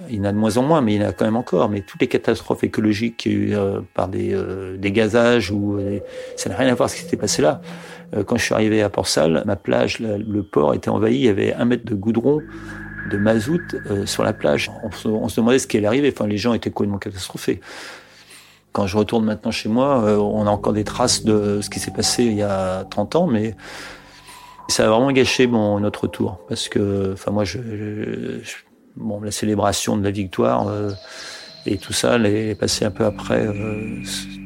[0.09, 1.35] Il y en a de moins en moins, mais il y en a quand même
[1.35, 1.69] encore.
[1.69, 3.55] Mais toutes les catastrophes écologiques qu'il y eu
[3.93, 4.35] par des,
[4.77, 5.79] des gazages ou
[6.35, 7.61] ça n'a rien à voir avec ce qui s'était passé là.
[8.25, 11.15] quand je suis arrivé à Port-Salle, ma plage, le port était envahi.
[11.15, 12.41] Il y avait un mètre de goudron
[13.09, 14.71] de mazout euh, sur la plage.
[14.83, 14.91] On
[15.29, 16.13] se, demandait ce qui allait arriver.
[16.13, 17.61] Enfin, les gens étaient complètement catastrophés.
[18.71, 21.79] Quand je retourne maintenant chez moi, euh, on a encore des traces de ce qui
[21.79, 23.55] s'est passé il y a 30 ans, mais
[24.67, 27.59] ça a vraiment gâché mon notre retour parce que, enfin, moi, je,
[28.95, 30.91] bon, la célébration de la victoire, euh,
[31.65, 34.01] Et tout ça est passé un peu après euh,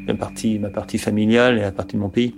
[0.08, 2.36] ma, partie, familiale et la partie de mon pays.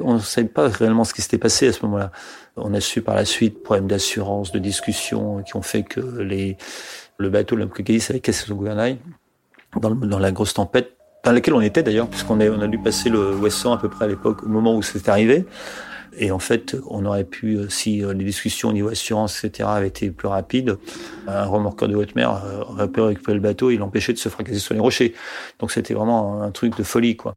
[0.00, 2.12] On ne savait pas réellement ce qui s'était passé à ce moment-là.
[2.56, 7.30] On a su par la suite problèmes d'assurance, de discussion qui ont fait que le
[7.30, 8.98] bateau, l'homme avait cassé son gouvernail
[9.80, 13.34] dans, la grosse tempête dans laquelle on était d'ailleurs, puisqu'on on a dû passer le
[13.34, 15.44] Wesson à peu près à l'époque, au moment où c'était arrivé.
[16.16, 19.68] Et en fait, on aurait pu, euh, si euh, les discussions au niveau assurance, etc.,
[19.70, 20.78] avaient été plus rapides,
[21.26, 24.28] un remorqueur de haute mer euh, aurait pu récupérer le bateau et l'empêcher de se
[24.28, 25.14] fracasser sur les rochers.
[25.58, 27.34] Donc c'était vraiment un truc de folie, quoi.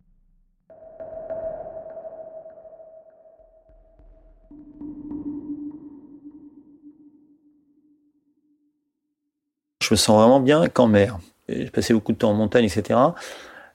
[9.82, 11.20] Je me sens vraiment bien qu'en mer.
[11.50, 12.98] J'ai passé beaucoup de temps en montagne, etc.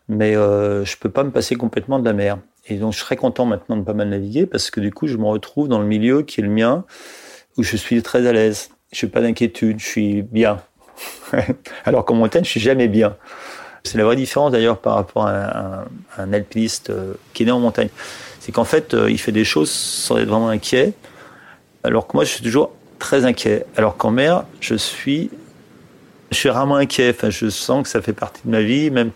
[0.09, 2.38] Mais euh, je peux pas me passer complètement de la mer.
[2.69, 5.17] Et donc je serais content maintenant de pas mal naviguer parce que du coup je
[5.17, 6.85] me retrouve dans le milieu qui est le mien
[7.57, 8.71] où je suis très à l'aise.
[8.93, 10.61] Je n'ai pas d'inquiétude, je suis bien.
[11.85, 13.17] Alors qu'en montagne je suis jamais bien.
[13.85, 15.85] C'est la vraie différence d'ailleurs par rapport à
[16.19, 17.89] un, alpiniste euh, qui est né en montagne.
[18.41, 20.93] C'est qu'en fait euh, il fait des choses sans être vraiment inquiet.
[21.85, 23.64] Alors que moi je suis toujours très inquiet.
[23.77, 25.31] Alors qu'en mer je suis
[26.31, 27.11] je suis rarement inquiet.
[27.11, 28.91] Enfin, je sens que ça fait partie de ma vie.
[28.91, 29.11] Même,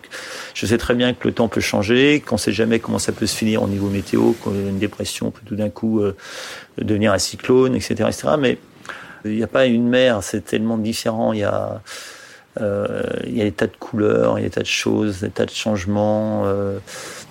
[0.53, 3.25] je sais très bien que le temps peut changer, qu'on sait jamais comment ça peut
[3.25, 6.15] se finir au niveau météo, qu'une dépression peut tout d'un coup euh,
[6.77, 8.29] devenir un cyclone, etc., etc.
[8.39, 8.57] Mais
[9.25, 10.23] il n'y a pas une mer.
[10.23, 11.33] C'est tellement différent.
[11.33, 11.81] Il y a,
[12.59, 15.21] euh, il y a des tas de couleurs, il y a des tas de choses,
[15.21, 16.77] des tas de changements, euh,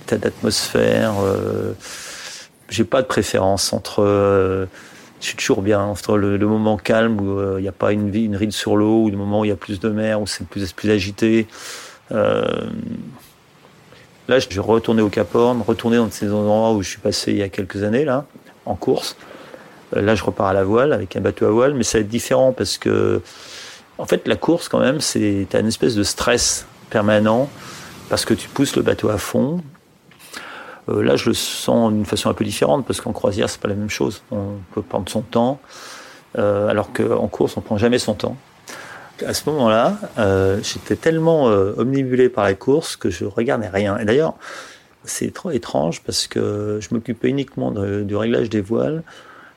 [0.00, 1.14] des tas d'atmosphères.
[1.22, 1.72] Euh,
[2.68, 4.68] j'ai pas de préférence entre
[5.20, 8.36] je suis toujours bien entre le, moment calme où euh, il n'y a pas une,
[8.36, 10.46] ride sur l'eau, ou le moment où il y a plus de mer, où c'est
[10.46, 11.46] plus, plus agité.
[12.12, 12.42] Euh,
[14.28, 17.32] là, je vais retourner au Cap Horn, retourner dans ces endroits où je suis passé
[17.32, 18.24] il y a quelques années, là,
[18.64, 19.16] en course.
[19.94, 22.02] Euh, là, je repars à la voile avec un bateau à voile, mais ça va
[22.02, 23.20] être différent parce que,
[23.98, 27.50] en fait, la course, quand même, c'est une espèce de stress permanent
[28.08, 29.60] parce que tu pousses le bateau à fond,
[30.88, 33.68] euh, là, je le sens d'une façon un peu différente parce qu'en croisière, c'est pas
[33.68, 34.22] la même chose.
[34.30, 35.60] On peut prendre son temps,
[36.38, 38.36] euh, alors qu'en course, on prend jamais son temps.
[39.26, 43.98] À ce moment-là, euh, j'étais tellement omnibulé par la course que je regardais rien.
[43.98, 44.34] Et d'ailleurs,
[45.04, 49.02] c'est trop étrange parce que je m'occupais uniquement du réglage des voiles,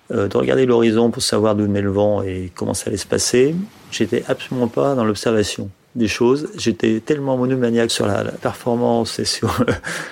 [0.09, 3.55] de regarder l'horizon pour savoir d'où venait le vent et comment ça allait se passer.
[3.89, 6.49] J'étais absolument pas dans l'observation des choses.
[6.57, 9.65] J'étais tellement monomaniaque sur la, performance et sur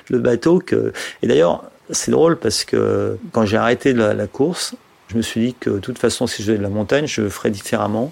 [0.10, 0.94] le, bateau que.
[1.22, 4.76] Et d'ailleurs, c'est drôle parce que quand j'ai arrêté la, course,
[5.08, 7.28] je me suis dit que de toute façon, si je faisais de la montagne, je
[7.30, 8.12] ferais différemment.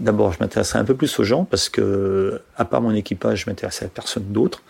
[0.00, 3.50] D'abord, je m'intéresserais un peu plus aux gens parce que, à part mon équipage, je
[3.50, 4.62] m'intéressais à personne d'autre.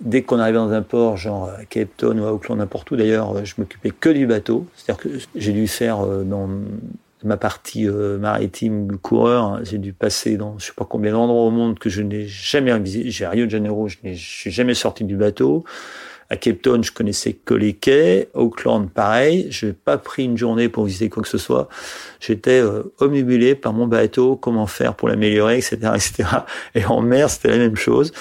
[0.00, 2.96] Dès qu'on arrivait dans un port, genre à Cape Town ou à Auckland, n'importe où
[2.96, 4.66] d'ailleurs, je m'occupais que du bateau.
[4.76, 6.48] C'est-à-dire que j'ai dû faire euh, dans
[7.24, 11.42] ma partie euh, maritime coureur, hein, j'ai dû passer dans je sais pas combien d'endroits
[11.42, 13.10] au monde que je n'ai jamais visité.
[13.10, 15.64] J'ai Rio de Janeiro, je n'ai suis jamais sorti du bateau.
[16.32, 18.30] À Cape Town, je connaissais que les quais.
[18.32, 19.48] Auckland, pareil.
[19.50, 21.68] Je n'ai pas pris une journée pour visiter quoi que ce soit.
[22.20, 26.24] J'étais euh, omnibulé par mon bateau, comment faire pour l'améliorer, etc., etc.
[26.74, 28.12] Et en mer, c'était la même chose.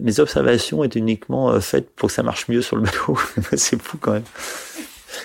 [0.00, 3.18] Mes observations étaient uniquement euh, faites pour que ça marche mieux sur le bateau.
[3.54, 4.24] C'est fou quand même.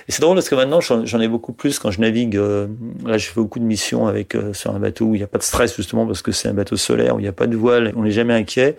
[0.07, 2.37] Et c'est drôle parce que maintenant, j'en ai beaucoup plus quand je navigue.
[2.37, 2.67] Euh,
[3.05, 5.27] là, je fais beaucoup de missions avec euh, sur un bateau où il n'y a
[5.27, 7.47] pas de stress justement parce que c'est un bateau solaire où il n'y a pas
[7.47, 8.75] de voile, on n'est jamais inquiet.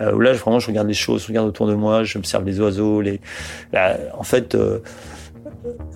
[0.00, 2.60] Euh, où là, vraiment, je regarde les choses, je regarde autour de moi, j'observe les
[2.60, 3.00] oiseaux.
[3.00, 3.20] Les,
[3.72, 4.56] en fait,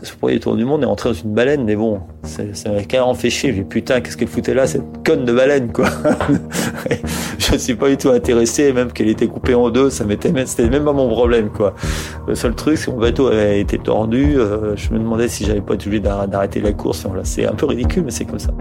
[0.02, 3.14] ce premier tour du monde est entré dans une baleine, mais bon, ça m'a carrément
[3.14, 3.52] fait chier.
[3.52, 5.88] J'ai putain, qu'est-ce qu'elle foutait là, cette conne de baleine, quoi.
[7.38, 10.32] je ne suis pas du tout intéressé, même qu'elle était coupée en deux, ça m'était
[10.32, 11.74] même, c'était même pas mon problème, quoi.
[12.26, 14.38] Le seul truc, c'est que mon bateau avait été tordu.
[14.38, 17.06] Euh, je me demandais si j'avais pas été obligé d'arrêter la course.
[17.24, 18.52] C'est un peu ridicule, mais c'est comme ça.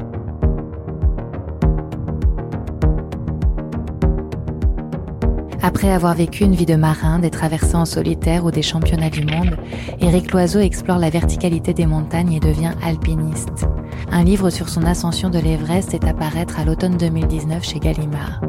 [5.68, 9.26] Après avoir vécu une vie de marin, des traversées en solitaire ou des championnats du
[9.26, 9.57] monde,
[9.99, 13.68] Éric Loiseau explore la verticalité des montagnes et devient alpiniste.
[14.09, 18.39] Un livre sur son ascension de l'Everest est à paraître à l'automne 2019 chez Gallimard.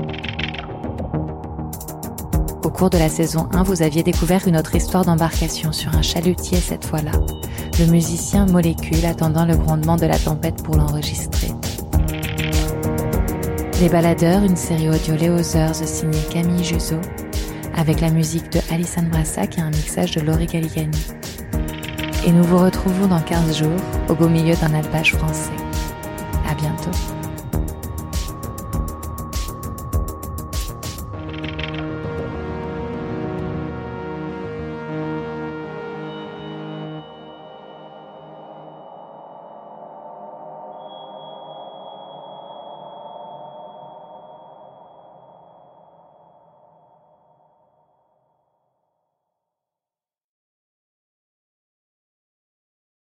[2.62, 6.02] Au cours de la saison 1, vous aviez découvert une autre histoire d'embarcation sur un
[6.02, 7.10] chalutier cette fois-là,
[7.80, 11.48] le musicien Molécule attendant le grondement de la tempête pour l'enregistrer.
[13.80, 16.96] Les Baladeurs, une série audio Léo signée Camille Juzo,
[17.76, 20.98] avec la musique de Alison Brassac et un mixage de Laurie Galigani.
[22.26, 25.52] Et nous vous retrouvons dans 15 jours, au beau milieu d'un alpage français.
[26.48, 27.17] À bientôt.